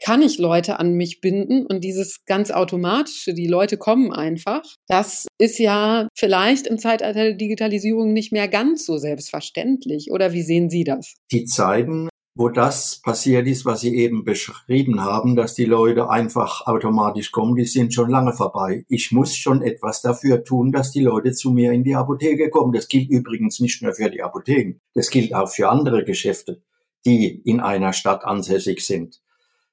kann 0.04 0.22
ich 0.22 0.38
Leute 0.38 0.80
an 0.80 0.94
mich 0.94 1.22
binden 1.22 1.66
und 1.66 1.82
dieses 1.82 2.26
ganz 2.26 2.52
automatische, 2.52 3.34
die 3.34 3.48
Leute 3.48 3.78
kommen 3.78 4.12
einfach, 4.12 4.64
das 4.88 5.28
ist 5.38 5.60
ja 5.60 6.10
vielleicht 6.14 6.68
im 6.68 6.78
Zeitalter 6.78 7.24
der 7.24 7.34
Digitalisierung 7.34 8.12
nicht 8.12 8.34
mehr 8.34 8.50
ganz 8.50 8.86
so 8.86 8.98
selbstverständlich. 8.98 10.12
Oder 10.12 10.34
wie 10.34 10.42
sehen 10.42 10.70
Sie 10.70 10.84
das? 10.84 11.16
Die 11.32 11.46
Zeiten 11.46 12.10
wo 12.36 12.50
das 12.50 13.00
passiert 13.02 13.48
ist, 13.48 13.64
was 13.66 13.82
Sie 13.82 13.96
eben 13.96 14.24
beschrieben 14.24 15.02
haben, 15.02 15.36
dass 15.36 15.54
die 15.54 15.66
Leute 15.66 16.10
einfach 16.10 16.66
automatisch 16.66 17.32
kommen, 17.32 17.56
die 17.56 17.66
sind 17.66 17.94
schon 17.94 18.10
lange 18.10 18.34
vorbei. 18.34 18.86
Ich 18.90 19.12
muss 19.12 19.36
schon 19.36 19.62
etwas 19.62 20.02
dafür 20.02 20.44
tun, 20.44 20.72
dass 20.72 20.92
die 20.92 21.02
Leute 21.02 21.34
zu 21.34 21.52
mir 21.52 21.72
in 21.72 21.84
die 21.84 21.96
Apotheke 21.96 22.50
kommen. 22.50 22.74
Das 22.74 22.88
gilt 22.88 23.10
übrigens 23.10 23.60
nicht 23.60 23.84
nur 23.84 23.94
für 23.94 24.10
die 24.10 24.24
Apotheken, 24.24 24.80
das 24.96 25.12
gilt 25.12 25.36
auch 25.36 25.48
für 25.50 25.70
andere 25.70 26.04
Geschäfte, 26.04 26.64
die 27.06 27.28
in 27.28 27.60
einer 27.60 27.94
Stadt 27.94 28.26
ansässig 28.26 28.82
sind. 28.82 29.22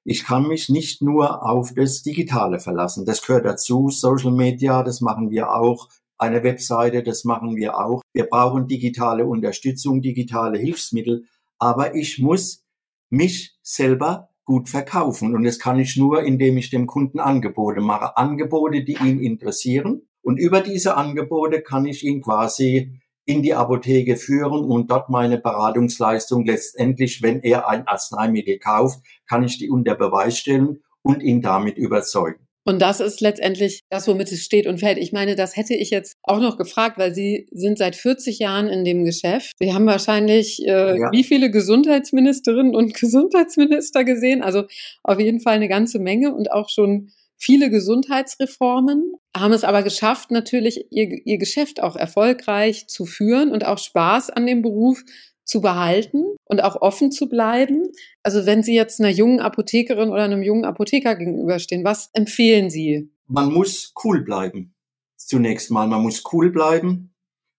Ich 0.05 0.25
kann 0.25 0.47
mich 0.47 0.69
nicht 0.69 1.03
nur 1.03 1.47
auf 1.47 1.73
das 1.75 2.03
Digitale 2.03 2.59
verlassen. 2.59 3.05
Das 3.05 3.23
gehört 3.23 3.45
dazu. 3.45 3.91
Social 3.91 4.33
Media, 4.33 4.83
das 4.83 5.01
machen 5.01 5.31
wir 5.31 5.55
auch. 5.55 5.89
Eine 6.17 6.43
Webseite, 6.43 7.03
das 7.03 7.25
machen 7.25 7.57
wir 7.57 7.79
auch. 7.79 8.03
Wir 8.13 8.25
brauchen 8.25 8.67
digitale 8.67 9.25
Unterstützung, 9.27 10.01
digitale 10.03 10.59
Hilfsmittel 10.59 11.25
aber 11.61 11.95
ich 11.95 12.19
muss 12.19 12.65
mich 13.11 13.57
selber 13.63 14.31
gut 14.45 14.69
verkaufen. 14.69 15.37
Und 15.37 15.45
das 15.45 15.61
kann 15.61 15.79
ich 15.79 15.97
nur, 15.97 16.25
indem 16.25 16.57
ich 16.57 16.71
dem 16.71 16.89
Kunden 16.89 17.21
Angebote 17.21 17.81
mache. 17.81 18.17
Angebote, 18.17 18.83
die 18.83 18.97
ihn 18.97 19.21
interessieren. 19.21 20.03
Und 20.23 20.39
über 20.39 20.61
diese 20.61 20.97
Angebote 20.97 21.63
kann 21.63 21.87
ich 21.87 22.05
ihn 22.05 22.21
quasi 22.21 23.01
in 23.27 23.43
die 23.43 23.55
Apotheke 23.55 24.17
führen 24.17 24.65
und 24.65 24.91
dort 24.91 25.09
meine 25.09 25.39
Beratungsleistung 25.39 26.45
letztendlich, 26.45 27.23
wenn 27.23 27.41
er 27.41 27.69
ein 27.69 27.87
Arzneimittel 27.87 28.59
kauft, 28.59 29.01
kann 29.29 29.45
ich 29.45 29.59
die 29.59 29.71
unter 29.71 29.95
Beweis 29.95 30.37
stellen 30.37 30.83
und 31.03 31.23
ihn 31.23 31.41
damit 31.41 31.79
überzeugen. 31.79 32.50
Und 32.65 32.83
das 32.83 33.01
ist 33.01 33.21
letztendlich 33.21 33.81
das, 33.89 34.07
womit 34.07 34.31
es 34.31 34.45
steht 34.45 34.67
und 34.67 34.79
fällt. 34.79 34.99
Ich 34.99 35.13
meine, 35.13 35.35
das 35.35 35.57
hätte 35.57 35.75
ich 35.75 35.91
jetzt 35.91 36.17
auch 36.23 36.41
noch 36.41 36.59
gefragt, 36.59 36.99
weil 36.99 37.15
Sie 37.15 37.49
sind 37.51 37.79
seit 37.79 37.97
40 37.97 38.39
Jahren 38.39 38.69
in 38.69 38.85
dem 38.85 39.05
Geschäft. 39.05 39.53
Sie 39.59 39.73
haben 39.73 39.87
wahrscheinlich 39.87 40.63
äh, 40.67 40.99
ja. 40.99 41.11
wie 41.11 41.25
viele 41.25 41.51
Gesundheitsministerinnen 41.51 42.75
und 42.75 42.95
Gesundheitsminister 43.01 44.05
gesehen? 44.05 44.43
Also 44.43 44.65
auf 45.03 45.19
jeden 45.19 45.41
Fall 45.41 45.55
eine 45.55 45.69
ganze 45.69 45.99
Menge 45.99 46.35
und 46.35 46.53
auch 46.53 46.69
schon 46.69 47.11
viele 47.41 47.71
Gesundheitsreformen, 47.71 49.15
haben 49.35 49.53
es 49.55 49.65
aber 49.65 49.83
geschafft, 49.83 50.31
natürlich 50.31 50.85
ihr, 50.91 51.09
ihr 51.25 51.39
Geschäft 51.39 51.83
auch 51.83 51.97
erfolgreich 51.97 52.87
zu 52.87 53.07
führen 53.07 53.51
und 53.51 53.65
auch 53.65 53.79
Spaß 53.79 54.29
an 54.29 54.47
dem 54.47 54.61
Beruf 54.61 55.03
zu 55.51 55.61
behalten 55.61 56.25
und 56.45 56.63
auch 56.63 56.81
offen 56.81 57.11
zu 57.11 57.29
bleiben. 57.29 57.91
Also 58.23 58.47
wenn 58.47 58.63
Sie 58.63 58.75
jetzt 58.75 59.01
einer 59.01 59.11
jungen 59.11 59.41
Apothekerin 59.41 60.11
oder 60.11 60.23
einem 60.23 60.43
jungen 60.43 60.65
Apotheker 60.65 61.17
gegenüberstehen, 61.17 61.85
was 61.85 62.11
empfehlen 62.13 62.71
Sie? 62.71 63.11
Man 63.27 63.53
muss 63.53 63.93
cool 64.05 64.23
bleiben. 64.23 64.75
Zunächst 65.17 65.71
mal, 65.71 65.89
man 65.89 66.03
muss 66.03 66.23
cool 66.33 66.51
bleiben. 66.51 67.13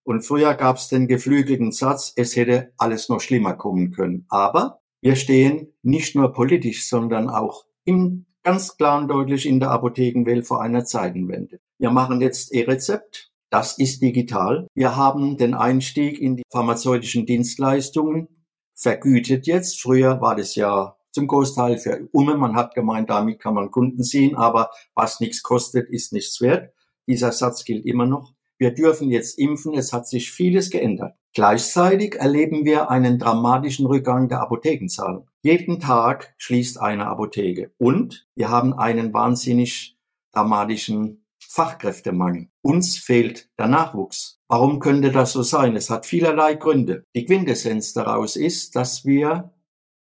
Und 0.04 0.22
früher 0.22 0.54
gab 0.54 0.78
es 0.78 0.88
den 0.88 1.06
geflügelten 1.06 1.70
Satz, 1.70 2.12
es 2.16 2.34
hätte 2.34 2.72
alles 2.78 3.08
noch 3.08 3.20
schlimmer 3.20 3.54
kommen 3.54 3.92
können. 3.92 4.24
Aber 4.30 4.80
wir 5.02 5.14
stehen 5.14 5.68
nicht 5.82 6.16
nur 6.16 6.32
politisch, 6.32 6.88
sondern 6.88 7.28
auch 7.28 7.66
im, 7.84 8.24
ganz 8.42 8.76
klar 8.76 9.00
und 9.00 9.08
deutlich 9.08 9.46
in 9.46 9.60
der 9.60 9.70
Apothekenwelt 9.70 10.46
vor 10.46 10.62
einer 10.62 10.84
Zeitenwende. 10.84 11.60
Wir 11.78 11.90
machen 11.90 12.20
jetzt 12.22 12.52
E-Rezept. 12.54 13.31
Das 13.52 13.76
ist 13.76 14.00
digital. 14.00 14.66
Wir 14.74 14.96
haben 14.96 15.36
den 15.36 15.52
Einstieg 15.52 16.18
in 16.18 16.36
die 16.36 16.42
pharmazeutischen 16.50 17.26
Dienstleistungen 17.26 18.28
vergütet 18.72 19.46
jetzt. 19.46 19.78
Früher 19.78 20.22
war 20.22 20.34
das 20.36 20.54
ja 20.54 20.96
zum 21.10 21.26
Großteil 21.26 21.76
für 21.76 22.08
Umme. 22.12 22.38
Man 22.38 22.56
hat 22.56 22.74
gemeint, 22.74 23.10
damit 23.10 23.40
kann 23.40 23.52
man 23.52 23.70
Kunden 23.70 24.04
ziehen, 24.04 24.36
aber 24.36 24.70
was 24.94 25.20
nichts 25.20 25.42
kostet, 25.42 25.90
ist 25.90 26.14
nichts 26.14 26.40
wert. 26.40 26.72
Dieser 27.06 27.30
Satz 27.30 27.66
gilt 27.66 27.84
immer 27.84 28.06
noch. 28.06 28.32
Wir 28.56 28.72
dürfen 28.72 29.10
jetzt 29.10 29.38
impfen. 29.38 29.74
Es 29.74 29.92
hat 29.92 30.08
sich 30.08 30.32
vieles 30.32 30.70
geändert. 30.70 31.14
Gleichzeitig 31.34 32.14
erleben 32.14 32.64
wir 32.64 32.88
einen 32.88 33.18
dramatischen 33.18 33.84
Rückgang 33.84 34.30
der 34.30 34.40
Apothekenzahlen. 34.40 35.26
Jeden 35.42 35.78
Tag 35.78 36.32
schließt 36.38 36.80
eine 36.80 37.06
Apotheke. 37.06 37.74
Und 37.76 38.26
wir 38.34 38.48
haben 38.48 38.72
einen 38.72 39.12
wahnsinnig 39.12 39.98
dramatischen 40.32 41.26
Fachkräftemangel. 41.38 42.48
Uns 42.62 42.96
fehlt 42.96 43.50
der 43.58 43.66
Nachwuchs. 43.66 44.40
Warum 44.46 44.78
könnte 44.78 45.10
das 45.10 45.32
so 45.32 45.42
sein? 45.42 45.74
Es 45.74 45.90
hat 45.90 46.06
vielerlei 46.06 46.54
Gründe. 46.54 47.04
Die 47.14 47.24
Quintessenz 47.24 47.92
daraus 47.92 48.36
ist, 48.36 48.76
dass 48.76 49.04
wir 49.04 49.52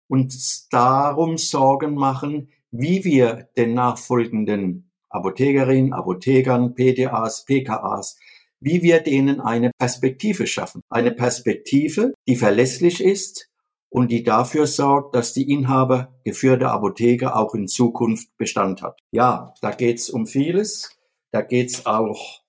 uns 0.07 0.67
darum 0.69 1.37
Sorgen 1.37 1.93
machen, 1.93 2.49
wie 2.71 3.03
wir 3.03 3.49
den 3.57 3.75
nachfolgenden 3.75 4.91
Apothekerinnen, 5.09 5.93
Apothekern, 5.93 6.73
PDAs, 6.73 7.45
PKAs, 7.45 8.17
wie 8.59 8.81
wir 8.81 9.01
denen 9.01 9.39
eine 9.39 9.71
Perspektive 9.77 10.47
schaffen. 10.47 10.81
Eine 10.89 11.11
Perspektive, 11.11 12.13
die 12.27 12.35
verlässlich 12.35 13.03
ist 13.03 13.49
und 13.89 14.11
die 14.11 14.23
dafür 14.23 14.65
sorgt, 14.65 15.15
dass 15.15 15.33
die 15.33 15.51
Inhaber 15.51 16.15
geführte 16.23 16.71
Apotheke 16.71 17.35
auch 17.35 17.53
in 17.53 17.67
Zukunft 17.67 18.35
Bestand 18.37 18.81
hat. 18.81 18.99
Ja, 19.11 19.53
da 19.61 19.71
geht's 19.71 20.09
um 20.09 20.25
vieles. 20.25 20.97
Da 21.31 21.41
geht's 21.41 21.85
auch 21.85 22.41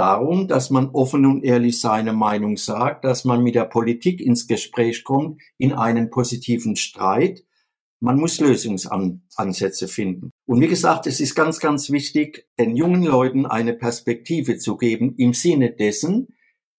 darum, 0.00 0.48
dass 0.48 0.70
man 0.70 0.88
offen 0.88 1.26
und 1.26 1.44
ehrlich 1.44 1.78
seine 1.78 2.14
Meinung 2.14 2.56
sagt, 2.56 3.04
dass 3.04 3.26
man 3.26 3.42
mit 3.42 3.54
der 3.54 3.66
Politik 3.66 4.22
ins 4.22 4.46
Gespräch 4.46 5.04
kommt, 5.04 5.42
in 5.58 5.74
einen 5.74 6.08
positiven 6.08 6.74
Streit. 6.76 7.44
Man 8.00 8.18
muss 8.18 8.40
Lösungsansätze 8.40 9.88
finden. 9.88 10.30
Und 10.46 10.62
wie 10.62 10.68
gesagt, 10.68 11.06
es 11.06 11.20
ist 11.20 11.34
ganz, 11.34 11.60
ganz 11.60 11.90
wichtig, 11.90 12.48
den 12.58 12.76
jungen 12.76 13.02
Leuten 13.02 13.44
eine 13.44 13.74
Perspektive 13.74 14.56
zu 14.56 14.78
geben 14.78 15.16
im 15.18 15.34
Sinne 15.34 15.70
dessen, 15.70 16.28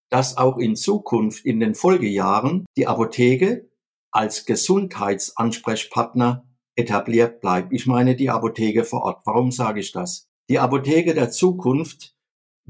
dass 0.09 0.37
auch 0.37 0.57
in 0.57 0.75
Zukunft, 0.75 1.45
in 1.45 1.59
den 1.59 1.75
Folgejahren, 1.75 2.65
die 2.75 2.87
Apotheke 2.87 3.69
als 4.09 4.45
Gesundheitsansprechpartner 4.45 6.43
etabliert 6.75 7.39
bleibt. 7.39 7.71
Ich 7.71 7.85
meine 7.85 8.15
die 8.15 8.31
Apotheke 8.31 8.83
vor 8.83 9.03
Ort. 9.03 9.21
Warum 9.25 9.51
sage 9.51 9.79
ich 9.79 9.91
das? 9.91 10.25
Die 10.49 10.57
Apotheke 10.57 11.13
der 11.13 11.29
Zukunft 11.29 12.15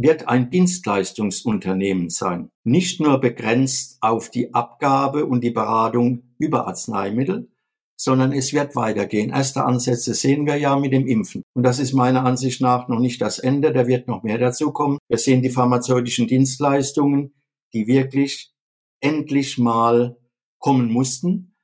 wird 0.01 0.27
ein 0.27 0.49
Dienstleistungsunternehmen 0.49 2.09
sein, 2.09 2.49
nicht 2.63 2.99
nur 2.99 3.19
begrenzt 3.19 3.97
auf 4.01 4.29
die 4.29 4.53
Abgabe 4.53 5.25
und 5.25 5.43
die 5.43 5.51
Beratung 5.51 6.23
über 6.37 6.67
Arzneimittel, 6.67 7.49
sondern 7.97 8.31
es 8.31 8.51
wird 8.51 8.75
weitergehen. 8.75 9.29
Erste 9.29 9.63
Ansätze 9.63 10.13
sehen 10.13 10.45
wir 10.47 10.57
ja 10.57 10.75
mit 10.75 10.91
dem 10.91 11.05
Impfen. 11.05 11.43
Und 11.53 11.63
das 11.63 11.77
ist 11.77 11.93
meiner 11.93 12.25
Ansicht 12.25 12.59
nach 12.59 12.87
noch 12.87 12.99
nicht 12.99 13.21
das 13.21 13.37
Ende, 13.37 13.71
da 13.73 13.85
wird 13.85 14.07
noch 14.07 14.23
mehr 14.23 14.39
dazu 14.39 14.71
kommen. 14.71 14.97
Wir 15.07 15.19
sehen 15.19 15.43
die 15.43 15.51
pharmazeutischen 15.51 16.27
Dienstleistungen, 16.27 17.33
die 17.73 17.87
wirklich 17.87 18.53
endlich 19.01 19.57
mal 19.57 20.17
kommen 20.59 20.91
mussten. 20.91 21.55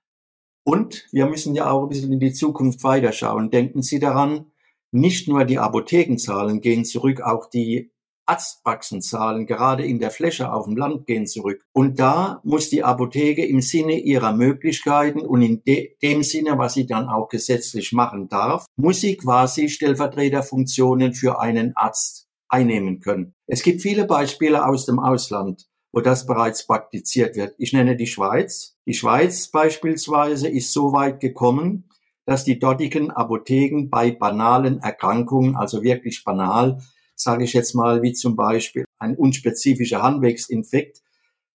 Und 0.63 1.07
wir 1.11 1.25
müssen 1.27 1.55
ja 1.55 1.71
auch 1.71 1.83
ein 1.83 1.89
bisschen 1.89 2.11
in 2.13 2.19
die 2.19 2.33
Zukunft 2.33 2.83
weiterschauen. 2.83 3.49
Denken 3.49 3.81
Sie 3.81 3.99
daran, 3.99 4.51
nicht 4.91 5.27
nur 5.27 5.45
die 5.45 5.59
Apothekenzahlen 5.59 6.61
gehen 6.61 6.85
zurück, 6.85 7.21
auch 7.21 7.49
die 7.49 7.91
Arztpraxenzahlen 8.27 9.45
gerade 9.47 9.85
in 9.85 9.99
der 9.99 10.11
Fläche 10.11 10.51
auf 10.51 10.65
dem 10.65 10.77
Land 10.77 11.07
gehen 11.07 11.25
zurück. 11.25 11.63
Und 11.73 11.99
da 11.99 12.41
muss 12.43 12.69
die 12.69 12.83
Apotheke 12.83 13.45
im 13.45 13.61
Sinne 13.61 13.99
ihrer 13.99 14.33
Möglichkeiten 14.33 15.21
und 15.21 15.41
in 15.41 15.63
de 15.63 15.95
dem 16.01 16.23
Sinne, 16.23 16.57
was 16.57 16.73
sie 16.73 16.85
dann 16.85 17.07
auch 17.07 17.29
gesetzlich 17.29 17.93
machen 17.93 18.27
darf, 18.27 18.65
muss 18.75 19.01
sie 19.01 19.17
quasi 19.17 19.69
Stellvertreterfunktionen 19.69 21.13
für 21.13 21.39
einen 21.39 21.75
Arzt 21.75 22.27
einnehmen 22.49 22.99
können. 22.99 23.33
Es 23.47 23.63
gibt 23.63 23.81
viele 23.81 24.05
Beispiele 24.05 24.65
aus 24.65 24.85
dem 24.85 24.99
Ausland, 24.99 25.67
wo 25.91 26.01
das 26.01 26.25
bereits 26.25 26.67
praktiziert 26.67 27.35
wird. 27.35 27.55
Ich 27.57 27.73
nenne 27.73 27.95
die 27.95 28.07
Schweiz. 28.07 28.75
Die 28.85 28.93
Schweiz 28.93 29.47
beispielsweise 29.47 30.47
ist 30.47 30.71
so 30.71 30.93
weit 30.93 31.19
gekommen, 31.19 31.89
dass 32.25 32.43
die 32.43 32.59
dortigen 32.59 33.09
Apotheken 33.09 33.87
bei 33.89 34.11
banalen 34.11 34.79
Erkrankungen, 34.79 35.55
also 35.55 35.81
wirklich 35.81 36.23
banal, 36.25 36.79
sage 37.17 37.43
ich 37.43 37.53
jetzt 37.53 37.73
mal, 37.73 38.01
wie 38.01 38.13
zum 38.13 38.35
Beispiel 38.35 38.85
ein 38.99 39.17
unspezifischer 39.17 40.01
Handwegsinfekt, 40.01 41.01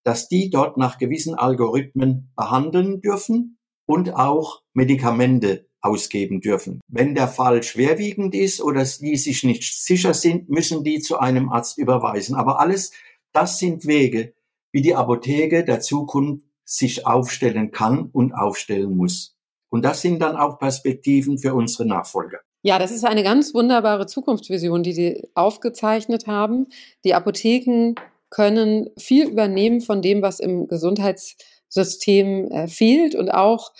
dass 0.05 0.29
die 0.29 0.51
dort 0.51 0.77
nach 0.77 0.98
gewissen 0.98 1.35
Algorithmen 1.35 2.33
behandeln 2.37 3.01
dürfen 3.01 3.59
und 3.87 4.14
auch 4.14 4.62
Medikamente 4.75 5.68
ausgeben 5.81 6.40
dürfen. 6.40 6.81
Wenn 6.88 7.14
der 7.14 7.29
Fall 7.29 7.62
schwerwiegend 7.62 8.35
ist 8.35 8.61
oder 8.61 8.85
die 8.85 9.16
sich 9.16 9.44
nicht 9.44 9.62
sicher 9.62 10.14
sind, 10.14 10.48
müssen 10.48 10.85
die 10.85 11.01
zu 11.01 11.18
einem 11.18 11.48
Arzt 11.51 11.79
überweisen. 11.79 12.35
Aber 12.35 12.61
alles, 12.61 12.92
das 13.33 13.59
sind 13.59 13.87
Wege, 13.87 14.35
wie 14.72 14.83
die 14.83 14.94
Apotheke 14.94 15.64
der 15.64 15.81
Zukunft 15.81 16.44
sich 16.64 17.07
aufstellen 17.07 17.70
kann 17.70 18.07
und 18.12 18.33
aufstellen 18.33 18.96
muss. 18.96 19.37
Und 19.70 19.85
das 19.85 20.03
sind 20.03 20.20
dann 20.20 20.37
auch 20.37 20.59
Perspektiven 20.59 21.38
für 21.38 21.55
unsere 21.55 21.87
Nachfolger. 21.87 22.40
Ja, 22.64 22.79
das 22.79 22.92
ist 22.92 23.05
eine 23.05 23.25
ganz 23.25 23.55
wunderbare 23.55 24.07
Zukunftsvision, 24.07 24.85
die 24.85 24.92
Sie 24.92 25.29
aufgezeichnet 25.35 26.29
haben. 26.29 26.68
Die 27.05 27.12
Apotheken 27.14 27.94
können 28.31 28.88
viel 28.96 29.29
übernehmen 29.29 29.81
von 29.81 30.01
dem, 30.01 30.22
was 30.22 30.38
im 30.38 30.68
Gesundheitssystem 30.68 32.51
äh, 32.51 32.68
fehlt 32.68 33.16
und 33.16 33.31
auch 33.31 33.72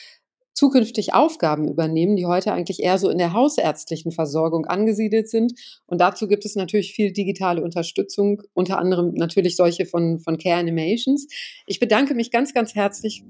zukünftig 0.55 1.15
Aufgaben 1.15 1.69
übernehmen, 1.69 2.17
die 2.17 2.27
heute 2.27 2.53
eigentlich 2.53 2.83
eher 2.83 2.99
so 2.99 3.09
in 3.09 3.19
der 3.19 3.33
hausärztlichen 3.33 4.13
Versorgung 4.13 4.67
angesiedelt 4.67 5.31
sind. 5.31 5.55
Und 5.87 6.01
dazu 6.01 6.29
gibt 6.29 6.45
es 6.45 6.57
natürlich 6.57 6.93
viel 6.93 7.13
digitale 7.13 7.63
Unterstützung, 7.63 8.43
unter 8.53 8.79
anderem 8.79 9.15
natürlich 9.15 9.57
solche 9.57 9.87
von, 9.87 10.19
von 10.19 10.39
Care 10.39 10.59
Animations. 10.59 11.27
Ich 11.67 11.81
bedanke 11.81 12.15
mich 12.15 12.31
ganz, 12.31 12.53
ganz 12.53 12.75
herzlich 12.75 13.25